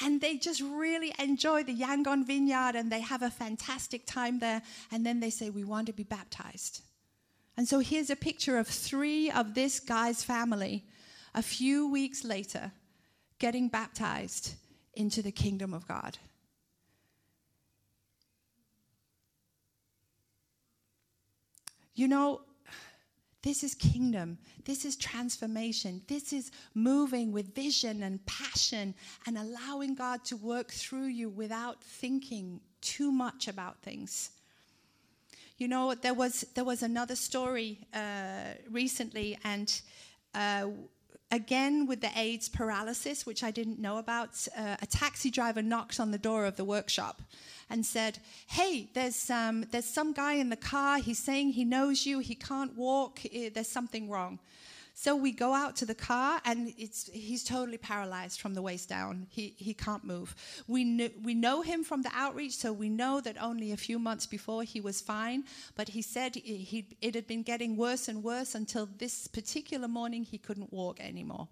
And 0.03 0.21
they 0.21 0.37
just 0.37 0.61
really 0.61 1.15
enjoy 1.21 1.63
the 1.63 1.75
Yangon 1.75 2.27
vineyard 2.27 2.75
and 2.75 2.91
they 2.91 3.01
have 3.01 3.23
a 3.23 3.31
fantastic 3.31 4.07
time 4.07 4.41
there. 4.41 4.63
And 4.91 5.07
then 5.07 5.21
they 5.21 5.31
say, 5.31 5.51
We 5.51 5.63
want 5.63 5.87
to 5.87 5.93
be 5.93 6.03
baptized. 6.03 6.81
And 7.57 7.69
so 7.69 7.79
here's 7.79 8.11
a 8.11 8.17
picture 8.17 8.59
of 8.59 8.67
three 8.67 9.31
of 9.31 9.55
this 9.55 9.81
guy's 9.81 10.25
family 10.25 10.85
a 11.35 11.43
few 11.43 11.91
weeks 11.91 12.25
later 12.25 12.73
getting 13.39 13.69
baptized 13.69 14.55
into 14.95 15.23
the 15.23 15.33
kingdom 15.33 15.75
of 15.75 15.87
God. 15.87 16.19
You 21.95 22.09
know, 22.09 22.41
this 23.43 23.63
is 23.63 23.75
kingdom. 23.75 24.39
This 24.65 24.85
is 24.85 24.97
transformation. 24.97 26.03
This 26.09 26.33
is 26.33 26.51
moving 26.75 27.31
with 27.31 27.55
vision 27.55 28.03
and 28.03 28.25
passion 28.27 28.95
and 29.27 29.37
allowing 29.37 29.95
God 29.95 30.25
to 30.25 30.37
work 30.37 30.71
through 30.71 31.07
you 31.07 31.29
without 31.29 31.85
thinking 31.85 32.61
too 32.81 33.13
much 33.13 33.47
about 33.47 33.83
things. 33.83 34.31
You 35.57 35.69
know, 35.69 35.95
there 35.95 36.15
was 36.15 36.45
there 36.55 36.65
was 36.65 36.83
another 36.83 37.15
story 37.15 37.87
uh, 37.95 38.55
recently, 38.71 39.39
and 39.45 39.81
uh, 40.35 40.67
again 41.31 41.87
with 41.87 42.01
the 42.01 42.11
AIDS 42.17 42.49
paralysis, 42.49 43.25
which 43.25 43.45
I 43.45 43.53
didn't 43.53 43.79
know 43.79 43.99
about. 43.99 44.49
Uh, 44.57 44.77
a 44.83 44.87
taxi 44.87 45.31
driver 45.31 45.63
knocked 45.63 46.01
on 46.01 46.11
the 46.11 46.19
door 46.19 46.45
of 46.45 46.57
the 46.57 46.65
workshop 46.65 47.23
and 47.71 47.87
said, 47.87 48.19
"Hey, 48.49 48.89
there's 48.95 49.31
um, 49.31 49.65
there's 49.71 49.85
some 49.85 50.13
guy 50.13 50.35
in 50.35 50.49
the 50.49 50.57
car. 50.57 50.99
He's 50.99 51.21
saying 51.21 51.51
he 51.51 51.65
knows 51.65 52.05
you. 52.05 52.19
He 52.19 52.35
can't 52.35 52.77
walk. 52.77 53.21
There's 53.55 53.69
something 53.69 54.11
wrong." 54.11 54.41
So 54.97 55.17
we 55.17 55.33
go 55.33 55.53
out 55.53 55.75
to 55.77 55.87
the 55.87 55.95
car, 55.95 56.41
and 56.45 56.73
it's, 56.79 57.11
he's 57.13 57.43
totally 57.43 57.79
paralyzed 57.79 58.41
from 58.41 58.55
the 58.55 58.63
waist 58.63 58.89
down. 58.89 59.27
He, 59.29 59.55
he 59.57 59.75
can't 59.75 60.05
move. 60.05 60.37
We, 60.69 60.85
kn- 60.85 61.13
we 61.25 61.35
know 61.35 61.63
him 61.63 61.83
from 61.83 62.03
the 62.03 62.13
outreach, 62.15 62.57
so 62.57 62.73
we 62.73 62.89
know 62.89 63.21
that 63.21 63.37
only 63.43 63.73
a 63.73 63.77
few 63.77 63.99
months 63.99 64.25
before 64.25 64.63
he 64.63 64.81
was 64.81 65.01
fine. 65.01 65.45
But 65.75 65.89
he 65.89 66.01
said 66.01 66.37
he, 66.37 66.87
it 67.03 67.17
had 67.17 67.27
been 67.27 67.43
getting 67.43 67.77
worse 67.77 68.07
and 68.07 68.23
worse 68.23 68.55
until 68.55 68.89
this 68.99 69.27
particular 69.27 69.89
morning 69.89 70.23
he 70.23 70.39
couldn't 70.39 70.73
walk 70.73 71.01
anymore. 71.01 71.49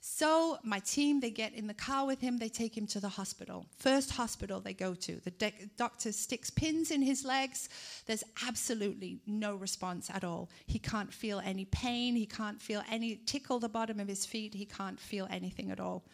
So 0.00 0.58
my 0.62 0.78
team, 0.78 1.20
they 1.20 1.30
get 1.30 1.54
in 1.54 1.66
the 1.66 1.74
car 1.74 2.06
with 2.06 2.20
him, 2.20 2.38
they 2.38 2.48
take 2.48 2.76
him 2.76 2.86
to 2.88 3.00
the 3.00 3.08
hospital. 3.08 3.66
First 3.76 4.12
hospital 4.12 4.60
they 4.60 4.72
go 4.72 4.94
to. 4.94 5.20
The 5.20 5.30
de- 5.32 5.70
doctor 5.76 6.12
sticks 6.12 6.50
pins 6.50 6.90
in 6.90 7.02
his 7.02 7.24
legs. 7.24 7.68
There's 8.06 8.24
absolutely 8.46 9.20
no 9.26 9.56
response 9.56 10.08
at 10.10 10.24
all. 10.24 10.50
He 10.66 10.78
can't 10.78 11.12
feel 11.12 11.40
any 11.44 11.64
pain. 11.64 12.14
He 12.14 12.26
can't 12.26 12.60
feel 12.60 12.82
any 12.90 13.16
tickle 13.26 13.58
the 13.58 13.68
bottom 13.68 13.98
of 13.98 14.08
his 14.08 14.24
feet. 14.24 14.54
He 14.54 14.66
can't 14.66 15.00
feel 15.00 15.26
anything 15.30 15.70
at 15.70 15.80
all. 15.80 16.04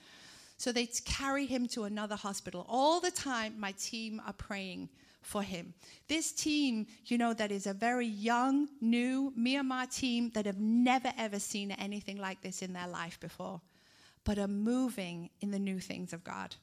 So 0.56 0.72
they 0.72 0.86
carry 0.86 1.46
him 1.46 1.66
to 1.68 1.84
another 1.84 2.16
hospital. 2.16 2.64
All 2.68 3.00
the 3.00 3.10
time, 3.10 3.54
my 3.58 3.72
team 3.72 4.22
are 4.26 4.32
praying 4.32 4.88
for 5.20 5.42
him. 5.42 5.74
This 6.08 6.32
team, 6.32 6.86
you 7.06 7.18
know, 7.18 7.34
that 7.34 7.50
is 7.50 7.66
a 7.66 7.74
very 7.74 8.06
young, 8.06 8.68
new 8.80 9.32
Myanmar 9.38 9.94
team 9.94 10.30
that 10.34 10.46
have 10.46 10.58
never 10.58 11.12
ever 11.18 11.38
seen 11.38 11.70
anything 11.72 12.18
like 12.18 12.40
this 12.42 12.62
in 12.62 12.72
their 12.72 12.88
life 12.88 13.18
before 13.20 13.60
but 14.24 14.38
are 14.38 14.48
moving 14.48 15.30
in 15.40 15.50
the 15.50 15.58
new 15.58 15.78
things 15.78 16.12
of 16.12 16.24
God. 16.24 16.56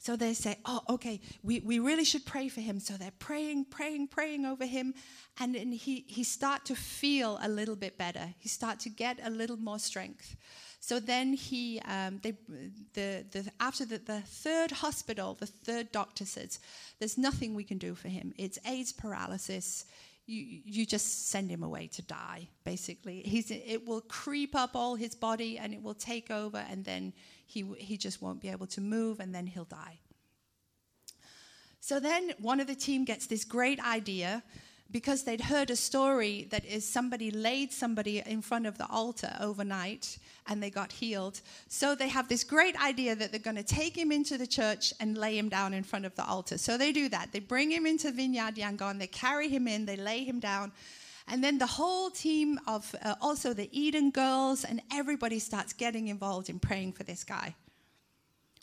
So 0.00 0.16
they 0.16 0.32
say, 0.32 0.56
Oh, 0.64 0.80
okay, 0.88 1.20
we, 1.42 1.60
we 1.60 1.78
really 1.78 2.04
should 2.04 2.24
pray 2.24 2.48
for 2.48 2.62
him. 2.62 2.80
So 2.80 2.94
they're 2.94 3.12
praying, 3.18 3.66
praying, 3.66 4.08
praying 4.08 4.46
over 4.46 4.64
him. 4.64 4.94
And, 5.38 5.54
and 5.54 5.74
he, 5.74 6.04
he 6.06 6.24
start 6.24 6.64
to 6.66 6.74
feel 6.74 7.38
a 7.42 7.48
little 7.48 7.76
bit 7.76 7.98
better. 7.98 8.34
He 8.38 8.48
start 8.48 8.80
to 8.80 8.88
get 8.88 9.18
a 9.22 9.30
little 9.30 9.58
more 9.58 9.78
strength. 9.78 10.36
So 10.80 10.98
then 10.98 11.34
he, 11.34 11.80
um, 11.80 12.20
they, 12.22 12.32
the, 12.94 13.26
the, 13.30 13.50
after 13.60 13.84
the, 13.84 13.98
the 13.98 14.22
third 14.22 14.70
hospital, 14.70 15.36
the 15.38 15.46
third 15.46 15.92
doctor 15.92 16.24
says, 16.24 16.58
there's 16.98 17.18
nothing 17.18 17.54
we 17.54 17.64
can 17.64 17.76
do 17.76 17.94
for 17.94 18.08
him. 18.08 18.32
It's 18.38 18.58
AIDS 18.66 18.92
paralysis 18.92 19.84
you, 20.30 20.60
you 20.64 20.86
just 20.86 21.28
send 21.28 21.50
him 21.50 21.62
away 21.62 21.88
to 21.88 22.02
die, 22.02 22.48
basically. 22.64 23.22
He's, 23.22 23.50
it 23.50 23.86
will 23.86 24.00
creep 24.02 24.54
up 24.54 24.76
all 24.76 24.94
his 24.94 25.14
body 25.14 25.58
and 25.58 25.74
it 25.74 25.82
will 25.82 25.94
take 25.94 26.30
over, 26.30 26.64
and 26.70 26.84
then 26.84 27.12
he, 27.46 27.64
he 27.78 27.96
just 27.96 28.22
won't 28.22 28.40
be 28.40 28.48
able 28.48 28.68
to 28.68 28.80
move, 28.80 29.18
and 29.18 29.34
then 29.34 29.46
he'll 29.46 29.64
die. 29.64 29.98
So 31.80 31.98
then 31.98 32.32
one 32.38 32.60
of 32.60 32.68
the 32.68 32.74
team 32.76 33.04
gets 33.04 33.26
this 33.26 33.44
great 33.44 33.80
idea 33.84 34.42
because 34.90 35.24
they'd 35.24 35.40
heard 35.40 35.70
a 35.70 35.76
story 35.76 36.46
that 36.50 36.64
is 36.64 36.86
somebody 36.86 37.30
laid 37.30 37.72
somebody 37.72 38.22
in 38.24 38.42
front 38.42 38.66
of 38.66 38.78
the 38.78 38.86
altar 38.88 39.36
overnight 39.40 40.18
and 40.50 40.62
they 40.62 40.68
got 40.68 40.92
healed. 40.92 41.40
So 41.68 41.94
they 41.94 42.08
have 42.08 42.28
this 42.28 42.44
great 42.44 42.76
idea 42.82 43.14
that 43.14 43.30
they're 43.30 43.40
going 43.40 43.56
to 43.56 43.62
take 43.62 43.96
him 43.96 44.10
into 44.12 44.36
the 44.36 44.46
church 44.46 44.92
and 45.00 45.16
lay 45.16 45.38
him 45.38 45.48
down 45.48 45.72
in 45.72 45.84
front 45.84 46.04
of 46.04 46.14
the 46.16 46.26
altar. 46.26 46.58
So 46.58 46.76
they 46.76 46.92
do 46.92 47.08
that. 47.08 47.30
They 47.32 47.38
bring 47.38 47.70
him 47.70 47.86
into 47.86 48.10
Vineyard 48.10 48.56
Yangon, 48.56 48.98
they 48.98 49.06
carry 49.06 49.48
him 49.48 49.68
in, 49.68 49.86
they 49.86 49.96
lay 49.96 50.24
him 50.24 50.40
down. 50.40 50.72
And 51.28 51.44
then 51.44 51.58
the 51.58 51.66
whole 51.66 52.10
team 52.10 52.58
of 52.66 52.92
uh, 53.02 53.14
also 53.20 53.54
the 53.54 53.68
Eden 53.72 54.10
girls 54.10 54.64
and 54.64 54.82
everybody 54.92 55.38
starts 55.38 55.72
getting 55.72 56.08
involved 56.08 56.50
in 56.50 56.58
praying 56.58 56.92
for 56.92 57.04
this 57.04 57.22
guy. 57.22 57.54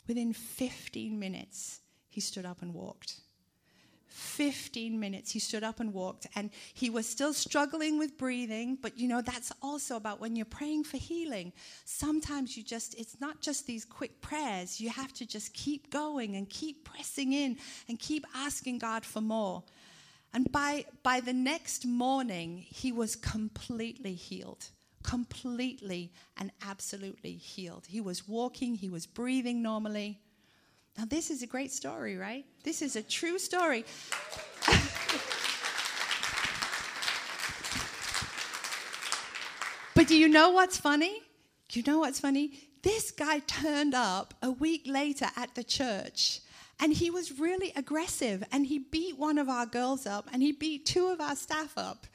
Within 0.06 0.34
15 0.34 1.18
minutes, 1.18 1.80
he 2.10 2.20
stood 2.20 2.44
up 2.44 2.60
and 2.60 2.74
walked. 2.74 3.20
15 4.08 4.98
minutes 4.98 5.30
he 5.30 5.38
stood 5.38 5.62
up 5.62 5.80
and 5.80 5.92
walked 5.92 6.26
and 6.34 6.50
he 6.74 6.90
was 6.90 7.06
still 7.06 7.32
struggling 7.32 7.98
with 7.98 8.16
breathing 8.18 8.76
but 8.80 8.98
you 8.98 9.06
know 9.06 9.20
that's 9.20 9.52
also 9.62 9.96
about 9.96 10.20
when 10.20 10.34
you're 10.36 10.46
praying 10.46 10.84
for 10.84 10.96
healing. 10.96 11.52
Sometimes 11.84 12.56
you 12.56 12.62
just 12.62 12.94
it's 12.98 13.20
not 13.20 13.40
just 13.40 13.66
these 13.66 13.84
quick 13.84 14.20
prayers. 14.20 14.80
You 14.80 14.90
have 14.90 15.12
to 15.14 15.26
just 15.26 15.52
keep 15.54 15.90
going 15.90 16.36
and 16.36 16.48
keep 16.48 16.84
pressing 16.84 17.32
in 17.32 17.58
and 17.88 17.98
keep 17.98 18.26
asking 18.34 18.78
god 18.78 19.04
for 19.04 19.20
more. 19.20 19.62
And 20.32 20.50
by 20.50 20.84
by 21.02 21.20
the 21.20 21.32
next 21.32 21.86
morning 21.86 22.64
he 22.68 22.92
was 22.92 23.16
completely 23.16 24.14
healed 24.14 24.66
completely 25.04 26.12
and 26.36 26.50
absolutely 26.66 27.32
healed. 27.32 27.86
He 27.88 28.00
was 28.00 28.28
walking 28.28 28.74
he 28.74 28.90
was 28.90 29.06
breathing 29.06 29.62
normally 29.62 30.20
now, 30.98 31.04
this 31.04 31.30
is 31.30 31.42
a 31.44 31.46
great 31.46 31.70
story, 31.70 32.16
right? 32.16 32.44
This 32.64 32.82
is 32.82 32.96
a 32.96 33.02
true 33.04 33.38
story. 33.38 33.84
but 39.94 40.08
do 40.08 40.18
you 40.18 40.26
know 40.26 40.50
what's 40.50 40.76
funny? 40.76 41.22
You 41.70 41.84
know 41.86 42.00
what's 42.00 42.18
funny? 42.18 42.58
This 42.82 43.12
guy 43.12 43.38
turned 43.40 43.94
up 43.94 44.34
a 44.42 44.50
week 44.50 44.82
later 44.86 45.28
at 45.36 45.54
the 45.54 45.62
church 45.62 46.40
and 46.80 46.92
he 46.92 47.10
was 47.10 47.38
really 47.38 47.72
aggressive 47.76 48.42
and 48.50 48.66
he 48.66 48.80
beat 48.80 49.16
one 49.16 49.38
of 49.38 49.48
our 49.48 49.66
girls 49.66 50.04
up 50.04 50.28
and 50.32 50.42
he 50.42 50.50
beat 50.50 50.84
two 50.84 51.06
of 51.06 51.20
our 51.20 51.36
staff 51.36 51.78
up. 51.78 52.08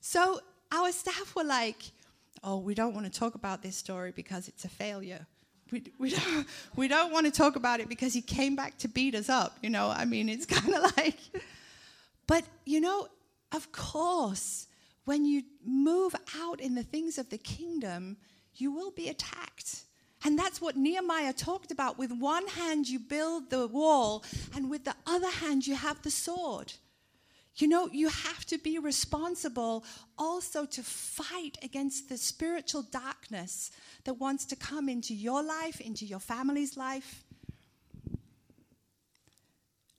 So 0.00 0.38
our 0.70 0.92
staff 0.92 1.34
were 1.34 1.42
like, 1.42 1.82
oh, 2.44 2.58
we 2.58 2.74
don't 2.74 2.94
want 2.94 3.12
to 3.12 3.18
talk 3.18 3.34
about 3.34 3.60
this 3.60 3.74
story 3.74 4.12
because 4.14 4.46
it's 4.46 4.64
a 4.64 4.68
failure 4.68 5.26
we, 5.70 5.82
we, 5.98 6.10
don't, 6.10 6.46
we 6.76 6.88
don't 6.88 7.12
want 7.12 7.26
to 7.26 7.32
talk 7.32 7.56
about 7.56 7.80
it 7.80 7.88
because 7.88 8.12
he 8.12 8.22
came 8.22 8.56
back 8.56 8.78
to 8.78 8.88
beat 8.88 9.14
us 9.14 9.28
up. 9.28 9.58
You 9.62 9.70
know, 9.70 9.88
I 9.88 10.04
mean, 10.04 10.28
it's 10.28 10.46
kind 10.60 10.74
of 10.74 10.96
like, 10.96 11.18
but 12.26 12.44
you 12.64 12.80
know, 12.80 13.08
of 13.52 13.72
course, 13.72 14.66
when 15.04 15.24
you 15.24 15.42
move 15.64 16.14
out 16.38 16.60
in 16.60 16.74
the 16.74 16.82
things 16.82 17.18
of 17.18 17.30
the 17.30 17.38
kingdom, 17.38 18.16
you 18.54 18.72
will 18.72 18.90
be 18.90 19.08
attacked. 19.08 19.84
And 20.24 20.38
that's 20.38 20.60
what 20.60 20.76
Nehemiah 20.76 21.32
talked 21.32 21.70
about. 21.70 21.98
With 21.98 22.12
one 22.12 22.46
hand, 22.46 22.88
you 22.88 22.98
build 22.98 23.48
the 23.48 23.66
wall, 23.66 24.22
and 24.54 24.70
with 24.70 24.84
the 24.84 24.94
other 25.06 25.30
hand, 25.30 25.66
you 25.66 25.74
have 25.74 26.02
the 26.02 26.10
sword. 26.10 26.74
You 27.60 27.68
know, 27.68 27.88
you 27.92 28.08
have 28.08 28.46
to 28.46 28.58
be 28.58 28.78
responsible 28.78 29.84
also 30.16 30.64
to 30.64 30.82
fight 30.82 31.58
against 31.62 32.08
the 32.08 32.16
spiritual 32.16 32.82
darkness 32.82 33.70
that 34.04 34.14
wants 34.14 34.46
to 34.46 34.56
come 34.56 34.88
into 34.88 35.14
your 35.14 35.42
life, 35.42 35.80
into 35.80 36.06
your 36.06 36.20
family's 36.20 36.76
life. 36.76 37.22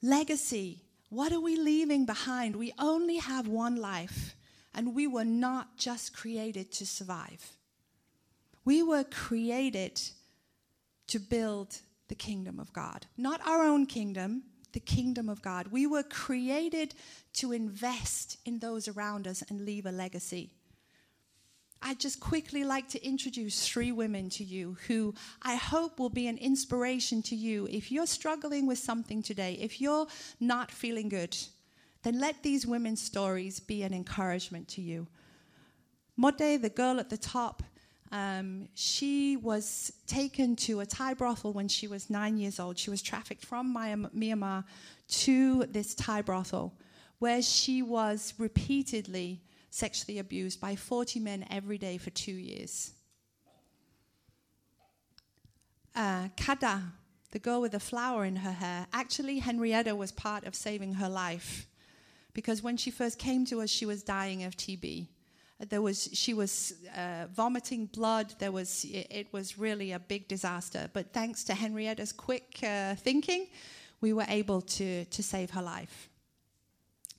Legacy. 0.02 0.82
What 1.10 1.34
are 1.34 1.42
we 1.42 1.58
leaving 1.58 2.06
behind? 2.06 2.56
We 2.56 2.74
only 2.80 3.18
have 3.18 3.48
one 3.48 3.76
life, 3.76 4.34
and 4.74 4.96
we 4.96 5.08
were 5.08 5.26
not 5.26 5.78
just 5.78 6.16
created 6.16 6.72
to 6.74 6.86
survive. 6.86 7.58
We 8.64 8.82
were 8.82 9.04
created 9.04 10.02
to 11.08 11.20
build 11.20 11.82
the 12.08 12.16
kingdom 12.16 12.60
of 12.60 12.72
God, 12.72 13.08
not 13.18 13.46
our 13.46 13.64
own 13.64 13.86
kingdom, 13.86 14.44
the 14.74 14.80
kingdom 14.80 15.30
of 15.30 15.42
God. 15.42 15.68
We 15.68 15.88
were 15.88 16.04
created 16.04 16.96
to 17.34 17.52
invest 17.52 18.38
in 18.46 18.60
those 18.60 18.88
around 18.88 19.28
us 19.28 19.44
and 19.50 19.66
leave 19.66 19.86
a 19.86 19.92
legacy. 19.92 20.52
I'd 21.84 22.00
just 22.00 22.20
quickly 22.20 22.64
like 22.64 22.88
to 22.90 23.04
introduce 23.04 23.68
three 23.68 23.92
women 23.92 24.30
to 24.32 24.44
you 24.44 24.78
who 24.88 25.16
I 25.42 25.56
hope 25.56 26.00
will 26.00 26.12
be 26.12 26.28
an 26.28 26.38
inspiration 26.38 27.24
to 27.24 27.36
you. 27.36 27.68
If 27.72 27.92
you're 27.92 28.06
struggling 28.06 28.68
with 28.68 28.78
something 28.78 29.24
today, 29.24 29.58
if 29.60 29.82
you're 29.82 30.06
not 30.40 30.70
feeling 30.70 31.10
good, 31.10 31.36
then 32.04 32.20
let 32.20 32.44
these 32.44 32.68
women's 32.68 33.02
stories 33.02 33.60
be 33.60 33.82
an 33.82 33.94
encouragement 33.94 34.68
to 34.70 34.82
you. 34.82 35.08
Mode, 36.18 36.38
the 36.38 36.72
girl 36.74 37.00
at 37.00 37.10
the 37.10 37.18
top, 37.18 37.64
um, 38.12 38.68
she 38.74 39.38
was 39.38 39.94
taken 40.06 40.56
to 40.58 40.82
a 40.82 40.86
Thai 40.86 41.14
brothel 41.14 41.54
when 41.54 41.68
she 41.68 41.88
was 41.88 42.10
nine 42.10 42.38
years 42.38 42.60
old. 42.60 42.78
She 42.78 42.90
was 42.90 43.02
trafficked 43.02 43.46
from 43.46 43.74
Myanmar 43.74 44.66
to 45.08 45.66
this 45.66 45.96
Thai 45.96 46.22
brothel 46.22 46.74
where 47.20 47.42
she 47.42 47.82
was 47.82 48.34
repeatedly 48.38 49.42
sexually 49.70 50.18
abused 50.20 50.60
by 50.60 50.76
40 50.76 51.20
men 51.20 51.46
every 51.52 51.78
day 51.78 51.98
for 51.98 52.10
two 52.10 52.32
years. 52.32 52.92
Uh, 55.96 56.30
Kada, 56.36 56.82
the 57.32 57.40
girl 57.40 57.62
with 57.62 57.74
the 57.74 57.80
flower 57.80 58.26
in 58.26 58.38
her 58.38 58.52
hair, 58.52 58.88
actually, 58.92 59.40
Henrietta 59.40 59.96
was 59.96 60.12
part 60.12 60.46
of 60.46 60.56
saving 60.56 60.96
her 60.96 61.08
life 61.08 61.68
because 62.34 62.64
when 62.64 62.76
she 62.76 62.92
first 62.92 63.20
came 63.20 63.46
to 63.46 63.62
us, 63.62 63.70
she 63.70 63.86
was 63.86 64.04
dying 64.04 64.44
of 64.44 64.58
TB. 64.58 65.08
There 65.70 65.82
was, 65.82 66.10
she 66.14 66.34
was 66.34 66.74
uh, 66.96 67.28
vomiting 67.34 67.86
blood. 67.88 68.34
There 68.40 68.52
was, 68.52 68.86
it, 68.86 69.28
was 69.32 69.58
really 69.58 69.92
a 69.92 70.00
big 70.00 70.28
disaster. 70.28 70.90
But 70.94 71.14
thanks 71.14 71.44
to 71.46 71.54
Henrietta's 71.54 72.12
quick 72.12 72.60
uh, 72.64 72.96
thinking, 72.96 73.48
we 74.00 74.14
were 74.14 74.26
able 74.28 74.62
to, 74.62 75.06
to 75.06 75.24
save 75.24 75.52
her 75.52 75.62
life. 75.62 76.10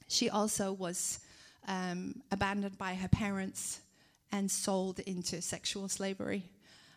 She 0.09 0.29
also 0.29 0.73
was 0.73 1.21
um, 1.69 2.23
abandoned 2.31 2.77
by 2.79 2.95
her 2.95 3.09
parents, 3.09 3.81
and 4.33 4.51
sold 4.51 4.99
into 5.01 5.43
sexual 5.43 5.89
slavery. 5.89 6.43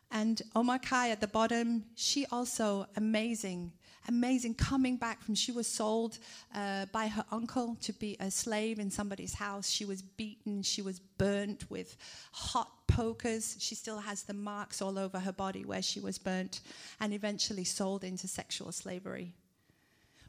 And 0.10 0.42
Omar 0.56 0.80
Khai 0.80 1.12
at 1.12 1.20
the 1.20 1.28
bottom, 1.28 1.84
she 1.96 2.26
also 2.32 2.88
amazing, 2.96 3.74
amazing, 4.08 4.56
coming 4.56 4.98
back 4.98 5.22
from, 5.22 5.36
she 5.36 5.52
was 5.52 5.68
sold 5.68 6.18
uh, 6.54 6.86
by 6.92 7.08
her 7.08 7.26
uncle 7.32 7.78
to 7.82 7.94
be 7.94 8.16
a 8.20 8.30
slave 8.30 8.80
in 8.80 8.90
somebody's 8.90 9.34
house. 9.34 9.70
She 9.70 9.86
was 9.86 10.02
beaten, 10.02 10.64
she 10.64 10.82
was 10.82 11.00
burnt 11.00 11.70
with 11.70 11.98
hot 12.32 12.72
pokers. 12.88 13.58
She 13.60 13.76
still 13.76 14.00
has 14.00 14.24
the 14.24 14.34
marks 14.34 14.82
all 14.82 14.98
over 14.98 15.20
her 15.20 15.34
body 15.34 15.66
where 15.66 15.82
she 15.82 16.00
was 16.00 16.18
burnt, 16.18 16.62
and 17.00 17.14
eventually 17.14 17.64
sold 17.64 18.04
into 18.04 18.28
sexual 18.28 18.72
slavery. 18.72 19.34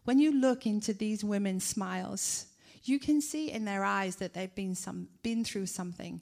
When 0.04 0.18
you 0.18 0.32
look 0.32 0.66
into 0.66 0.92
these 0.92 1.24
women's 1.24 1.64
smiles, 1.64 2.46
you 2.84 2.98
can 2.98 3.20
see 3.20 3.50
in 3.50 3.64
their 3.64 3.84
eyes 3.84 4.16
that 4.16 4.34
they've 4.34 4.54
been, 4.54 4.74
some, 4.74 5.08
been 5.22 5.44
through 5.44 5.66
something 5.66 6.20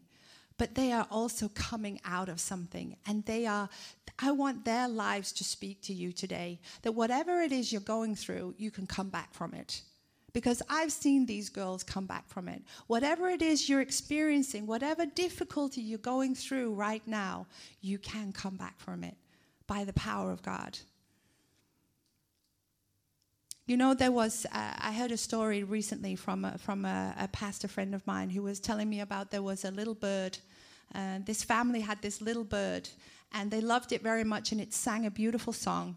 but 0.56 0.74
they 0.74 0.92
are 0.92 1.06
also 1.10 1.48
coming 1.48 2.00
out 2.04 2.28
of 2.28 2.40
something. 2.40 2.96
And 3.06 3.24
they 3.24 3.46
are, 3.46 3.68
I 4.18 4.30
want 4.30 4.64
their 4.64 4.88
lives 4.88 5.32
to 5.32 5.44
speak 5.44 5.82
to 5.82 5.92
you 5.92 6.12
today 6.12 6.60
that 6.82 6.92
whatever 6.92 7.40
it 7.40 7.52
is 7.52 7.72
you're 7.72 7.80
going 7.80 8.14
through, 8.14 8.54
you 8.56 8.70
can 8.70 8.86
come 8.86 9.08
back 9.08 9.34
from 9.34 9.54
it. 9.54 9.82
Because 10.32 10.62
I've 10.68 10.90
seen 10.90 11.26
these 11.26 11.48
girls 11.48 11.84
come 11.84 12.06
back 12.06 12.28
from 12.28 12.48
it. 12.48 12.62
Whatever 12.88 13.28
it 13.28 13.40
is 13.40 13.68
you're 13.68 13.80
experiencing, 13.80 14.66
whatever 14.66 15.06
difficulty 15.06 15.80
you're 15.80 15.98
going 15.98 16.34
through 16.34 16.74
right 16.74 17.06
now, 17.06 17.46
you 17.80 17.98
can 17.98 18.32
come 18.32 18.56
back 18.56 18.78
from 18.80 19.04
it 19.04 19.16
by 19.68 19.84
the 19.84 19.92
power 19.92 20.32
of 20.32 20.42
God. 20.42 20.78
You 23.66 23.78
know, 23.78 23.94
there 23.94 24.12
was, 24.12 24.44
uh, 24.52 24.74
I 24.78 24.92
heard 24.92 25.10
a 25.10 25.16
story 25.16 25.64
recently 25.64 26.16
from, 26.16 26.44
a, 26.44 26.58
from 26.58 26.84
a, 26.84 27.14
a, 27.18 27.28
pastor 27.28 27.66
friend 27.66 27.94
of 27.94 28.06
mine 28.06 28.28
who 28.28 28.42
was 28.42 28.60
telling 28.60 28.90
me 28.90 29.00
about 29.00 29.30
there 29.30 29.40
was 29.40 29.64
a 29.64 29.70
little 29.70 29.94
bird. 29.94 30.36
Uh, 30.94 31.20
this 31.24 31.42
family 31.42 31.80
had 31.80 32.02
this 32.02 32.20
little 32.20 32.44
bird, 32.44 32.90
and 33.32 33.50
they 33.50 33.62
loved 33.62 33.92
it 33.92 34.02
very 34.02 34.22
much, 34.22 34.52
and 34.52 34.60
it 34.60 34.74
sang 34.74 35.06
a 35.06 35.10
beautiful 35.10 35.54
song. 35.54 35.96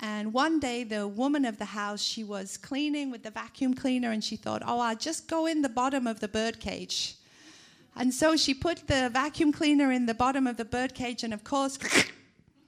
And 0.00 0.32
one 0.32 0.60
day, 0.60 0.84
the 0.84 1.08
woman 1.08 1.44
of 1.44 1.58
the 1.58 1.64
house, 1.64 2.00
she 2.00 2.22
was 2.22 2.56
cleaning 2.56 3.10
with 3.10 3.24
the 3.24 3.30
vacuum 3.32 3.74
cleaner, 3.74 4.12
and 4.12 4.22
she 4.22 4.36
thought, 4.36 4.62
oh, 4.64 4.78
I'll 4.78 4.94
just 4.94 5.26
go 5.26 5.46
in 5.46 5.62
the 5.62 5.68
bottom 5.68 6.06
of 6.06 6.20
the 6.20 6.28
bird 6.28 6.60
cage. 6.60 7.16
And 7.96 8.14
so 8.14 8.36
she 8.36 8.54
put 8.54 8.86
the 8.86 9.10
vacuum 9.12 9.50
cleaner 9.50 9.90
in 9.90 10.06
the 10.06 10.14
bottom 10.14 10.46
of 10.46 10.56
the 10.56 10.64
bird 10.64 10.94
cage, 10.94 11.24
and 11.24 11.34
of 11.34 11.42
course, 11.42 11.76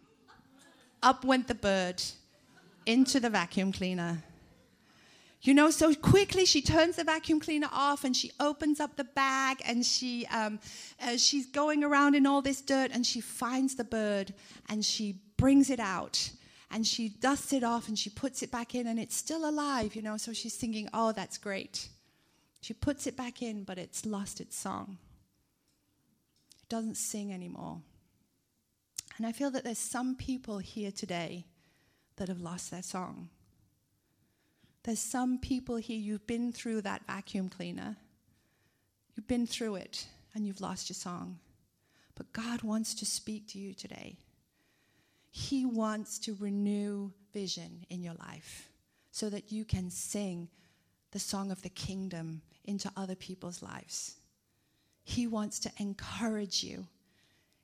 up 1.05 1.25
went 1.25 1.47
the 1.47 1.55
bird 1.55 2.03
into 2.87 3.21
the 3.21 3.31
vacuum 3.31 3.71
cleaner. 3.71 4.25
You 5.43 5.55
know, 5.55 5.71
so 5.71 5.93
quickly 5.93 6.45
she 6.45 6.63
turns 6.63 6.97
the 6.97 7.05
vacuum 7.05 7.41
cleaner 7.41 7.69
off 7.73 8.05
and 8.05 8.17
she 8.17 8.31
opens 8.39 8.79
up 8.79 8.97
the 8.97 9.05
bag 9.05 9.61
and 9.67 9.85
she, 9.85 10.25
um, 10.27 10.61
uh, 11.03 11.17
she's 11.17 11.47
going 11.47 11.83
around 11.83 12.15
in 12.15 12.27
all 12.27 12.43
this 12.43 12.61
dirt 12.61 12.93
and 12.95 13.05
she 13.05 13.21
finds 13.21 13.75
the 13.75 13.83
bird 13.83 14.35
and 14.69 14.85
she 14.85 15.17
brings 15.37 15.69
it 15.69 15.81
out 15.81 16.31
and 16.71 16.87
she 16.87 17.09
dusts 17.09 17.53
it 17.53 17.65
off 17.65 17.89
and 17.89 17.99
she 17.99 18.09
puts 18.09 18.45
it 18.45 18.53
back 18.53 18.77
in 18.77 18.87
and 18.87 19.01
it's 19.01 19.17
still 19.17 19.49
alive, 19.49 19.97
you 19.97 20.03
know. 20.03 20.17
So 20.17 20.33
she's 20.33 20.55
thinking, 20.55 20.89
oh, 20.95 21.11
that's 21.11 21.39
great. 21.39 21.89
She 22.61 22.73
puts 22.73 23.09
it 23.09 23.17
back 23.17 23.43
in, 23.43 23.65
but 23.65 23.79
it's 23.79 24.07
lost 24.07 24.41
its 24.41 24.57
song. 24.57 24.99
It 26.63 26.69
doesn't 26.69 26.97
sing 26.97 27.33
anymore. 27.33 27.81
And 29.17 29.27
I 29.27 29.33
feel 29.33 29.51
that 29.51 29.65
there's 29.65 29.79
some 29.79 30.15
people 30.15 30.59
here 30.59 30.93
today 30.93 31.47
that 32.17 32.29
have 32.29 32.41
lost 32.41 32.71
their 32.71 32.83
song. 32.83 33.29
There's 34.85 34.99
some 34.99 35.39
people 35.39 35.77
here, 35.77 35.99
you've 35.99 36.27
been 36.27 36.53
through 36.53 36.83
that 36.83 37.07
vacuum 37.07 37.49
cleaner. 37.49 37.97
You've 39.15 39.29
been 39.29 39.47
through 39.47 39.77
it 39.77 40.07
and 40.35 40.47
you've 40.47 40.61
lost 40.61 40.89
your 40.89 40.95
song. 40.95 41.39
But 42.15 42.33
God 42.33 42.63
wants 42.63 42.95
to 42.95 43.07
speak 43.07 43.49
to 43.49 43.59
you 43.59 43.75
today. 43.75 44.17
He 45.31 45.65
wants 45.65 46.19
to 46.21 46.37
renew 46.39 47.11
vision 47.33 47.87
in 47.91 48.03
your 48.03 48.15
life 48.15 48.69
so 49.13 49.31
that 49.31 49.53
you 49.53 49.65
can 49.65 49.91
sing 49.91 50.49
the 51.13 51.19
song 51.19 51.51
of 51.51 51.63
the 51.63 51.69
kingdom 51.69 52.43
into 52.65 52.91
other 52.97 53.15
people's 53.15 53.63
lives. 53.63 54.17
He 55.05 55.27
wants 55.27 55.59
to 55.61 55.71
encourage 55.79 56.63
you. 56.63 56.87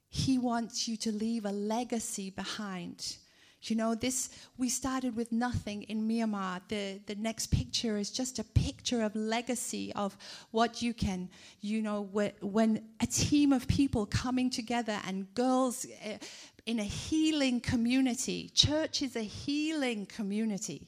He 0.09 0.38
wants 0.38 0.88
you 0.88 0.96
to 0.98 1.12
leave 1.12 1.44
a 1.44 1.52
legacy 1.52 2.31
behind 2.31 3.16
you 3.62 3.75
know, 3.75 3.94
this 3.94 4.31
we 4.57 4.68
started 4.68 5.16
with 5.16 5.33
nothing 5.33 5.83
in 5.85 6.09
Myanmar. 6.09 6.61
The 6.68 7.01
the 7.07 7.16
next 7.16 7.49
picture 7.49 7.99
is 7.99 8.11
just 8.11 8.38
a 8.38 8.44
picture 8.44 9.03
of 9.03 9.14
legacy 9.16 9.92
of 9.94 10.16
what 10.53 10.81
you 10.81 10.94
can, 10.94 11.29
you 11.61 11.83
know, 11.83 12.03
when 12.40 12.85
a 13.01 13.07
team 13.07 13.53
of 13.53 13.66
people 13.66 14.07
coming 14.07 14.49
together 14.49 15.01
and 15.07 15.33
girls 15.35 15.87
eh, 16.03 16.18
in 16.66 16.79
a 16.79 16.85
healing 16.85 17.61
community. 17.61 18.51
Church 18.55 19.03
is 19.03 19.16
a 19.16 19.23
healing 19.23 20.07
community. 20.07 20.87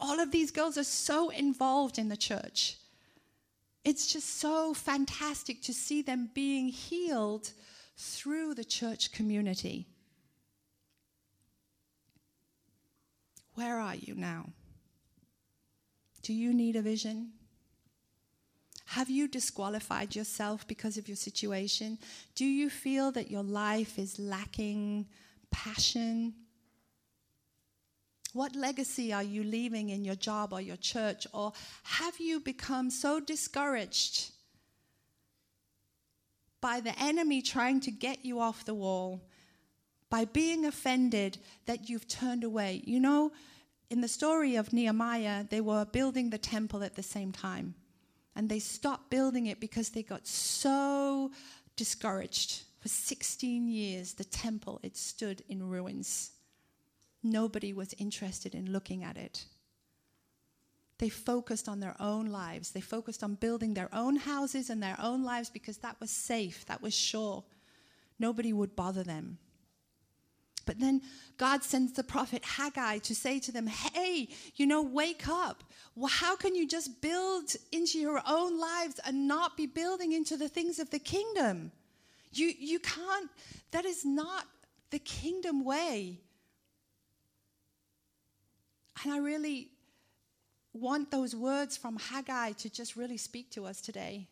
All 0.00 0.18
of 0.20 0.30
these 0.30 0.50
girls 0.50 0.78
are 0.78 0.84
so 0.84 1.28
involved 1.30 1.98
in 1.98 2.08
the 2.08 2.16
church. 2.16 2.76
It's 3.84 4.12
just 4.12 4.38
so 4.38 4.72
fantastic 4.72 5.60
to 5.62 5.74
see 5.74 6.02
them 6.02 6.30
being 6.32 6.68
healed 6.68 7.50
through 7.96 8.54
the 8.54 8.64
church 8.64 9.12
community. 9.12 9.86
Where 13.54 13.78
are 13.78 13.94
you 13.94 14.14
now? 14.14 14.50
Do 16.22 16.32
you 16.32 16.54
need 16.54 16.76
a 16.76 16.82
vision? 16.82 17.32
Have 18.86 19.10
you 19.10 19.26
disqualified 19.26 20.14
yourself 20.14 20.66
because 20.66 20.98
of 20.98 21.08
your 21.08 21.16
situation? 21.16 21.98
Do 22.34 22.44
you 22.44 22.70
feel 22.70 23.10
that 23.12 23.30
your 23.30 23.42
life 23.42 23.98
is 23.98 24.18
lacking 24.18 25.06
passion? 25.50 26.34
What 28.32 28.54
legacy 28.54 29.12
are 29.12 29.22
you 29.22 29.44
leaving 29.44 29.90
in 29.90 30.04
your 30.04 30.14
job 30.14 30.52
or 30.52 30.60
your 30.60 30.76
church? 30.76 31.26
Or 31.32 31.52
have 31.84 32.18
you 32.18 32.40
become 32.40 32.90
so 32.90 33.20
discouraged 33.20 34.32
by 36.60 36.80
the 36.80 36.98
enemy 36.98 37.42
trying 37.42 37.80
to 37.80 37.90
get 37.90 38.24
you 38.24 38.40
off 38.40 38.64
the 38.64 38.74
wall 38.74 39.22
by 40.12 40.26
being 40.26 40.66
offended 40.66 41.38
that 41.64 41.88
you've 41.88 42.06
turned 42.06 42.44
away. 42.44 42.82
You 42.84 43.00
know, 43.00 43.32
in 43.88 44.02
the 44.02 44.08
story 44.08 44.56
of 44.56 44.70
Nehemiah, 44.70 45.46
they 45.48 45.62
were 45.62 45.86
building 45.86 46.28
the 46.28 46.36
temple 46.36 46.84
at 46.84 46.96
the 46.96 47.02
same 47.02 47.32
time. 47.32 47.74
And 48.36 48.46
they 48.46 48.58
stopped 48.58 49.08
building 49.08 49.46
it 49.46 49.58
because 49.58 49.88
they 49.88 50.02
got 50.02 50.26
so 50.26 51.30
discouraged. 51.76 52.64
For 52.80 52.88
16 52.88 53.68
years, 53.68 54.12
the 54.12 54.24
temple, 54.24 54.80
it 54.82 54.98
stood 54.98 55.42
in 55.48 55.66
ruins. 55.66 56.32
Nobody 57.22 57.72
was 57.72 57.94
interested 57.96 58.54
in 58.54 58.70
looking 58.70 59.04
at 59.04 59.16
it. 59.16 59.46
They 60.98 61.08
focused 61.08 61.70
on 61.70 61.80
their 61.80 61.96
own 61.98 62.26
lives. 62.26 62.72
They 62.72 62.82
focused 62.82 63.24
on 63.24 63.36
building 63.36 63.72
their 63.72 63.88
own 63.94 64.16
houses 64.16 64.68
and 64.68 64.82
their 64.82 64.98
own 65.00 65.24
lives 65.24 65.48
because 65.48 65.78
that 65.78 65.98
was 66.00 66.10
safe, 66.10 66.66
that 66.66 66.82
was 66.82 66.94
sure. 66.94 67.44
Nobody 68.18 68.52
would 68.52 68.76
bother 68.76 69.04
them. 69.04 69.38
But 70.64 70.80
then 70.80 71.02
God 71.38 71.62
sends 71.62 71.92
the 71.92 72.04
prophet 72.04 72.44
Haggai 72.44 72.98
to 72.98 73.14
say 73.14 73.38
to 73.40 73.52
them, 73.52 73.66
Hey, 73.66 74.28
you 74.56 74.66
know, 74.66 74.82
wake 74.82 75.28
up. 75.28 75.64
Well, 75.94 76.10
how 76.12 76.36
can 76.36 76.54
you 76.54 76.66
just 76.66 77.02
build 77.02 77.54
into 77.70 77.98
your 77.98 78.22
own 78.26 78.58
lives 78.58 79.00
and 79.04 79.28
not 79.28 79.56
be 79.56 79.66
building 79.66 80.12
into 80.12 80.36
the 80.36 80.48
things 80.48 80.78
of 80.78 80.90
the 80.90 80.98
kingdom? 80.98 81.72
You, 82.32 82.52
you 82.58 82.78
can't, 82.78 83.30
that 83.72 83.84
is 83.84 84.04
not 84.04 84.46
the 84.90 84.98
kingdom 84.98 85.64
way. 85.64 86.20
And 89.02 89.12
I 89.12 89.18
really 89.18 89.68
want 90.72 91.10
those 91.10 91.36
words 91.36 91.76
from 91.76 91.96
Haggai 91.96 92.52
to 92.52 92.70
just 92.70 92.96
really 92.96 93.18
speak 93.18 93.50
to 93.50 93.66
us 93.66 93.80
today. 93.80 94.28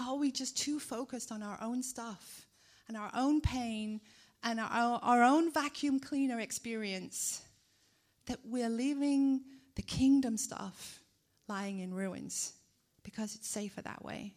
Are 0.00 0.16
we 0.16 0.30
just 0.30 0.56
too 0.56 0.78
focused 0.78 1.30
on 1.30 1.42
our 1.42 1.58
own 1.60 1.82
stuff 1.82 2.46
and 2.88 2.96
our 2.96 3.10
own 3.14 3.40
pain 3.40 4.00
and 4.42 4.58
our, 4.58 4.98
our 5.02 5.22
own 5.22 5.52
vacuum 5.52 6.00
cleaner 6.00 6.40
experience 6.40 7.42
that 8.26 8.38
we're 8.44 8.68
leaving 8.68 9.42
the 9.76 9.82
kingdom 9.82 10.36
stuff 10.36 11.00
lying 11.48 11.80
in 11.80 11.92
ruins 11.92 12.52
because 13.02 13.34
it's 13.34 13.48
safer 13.48 13.82
that 13.82 14.04
way? 14.04 14.34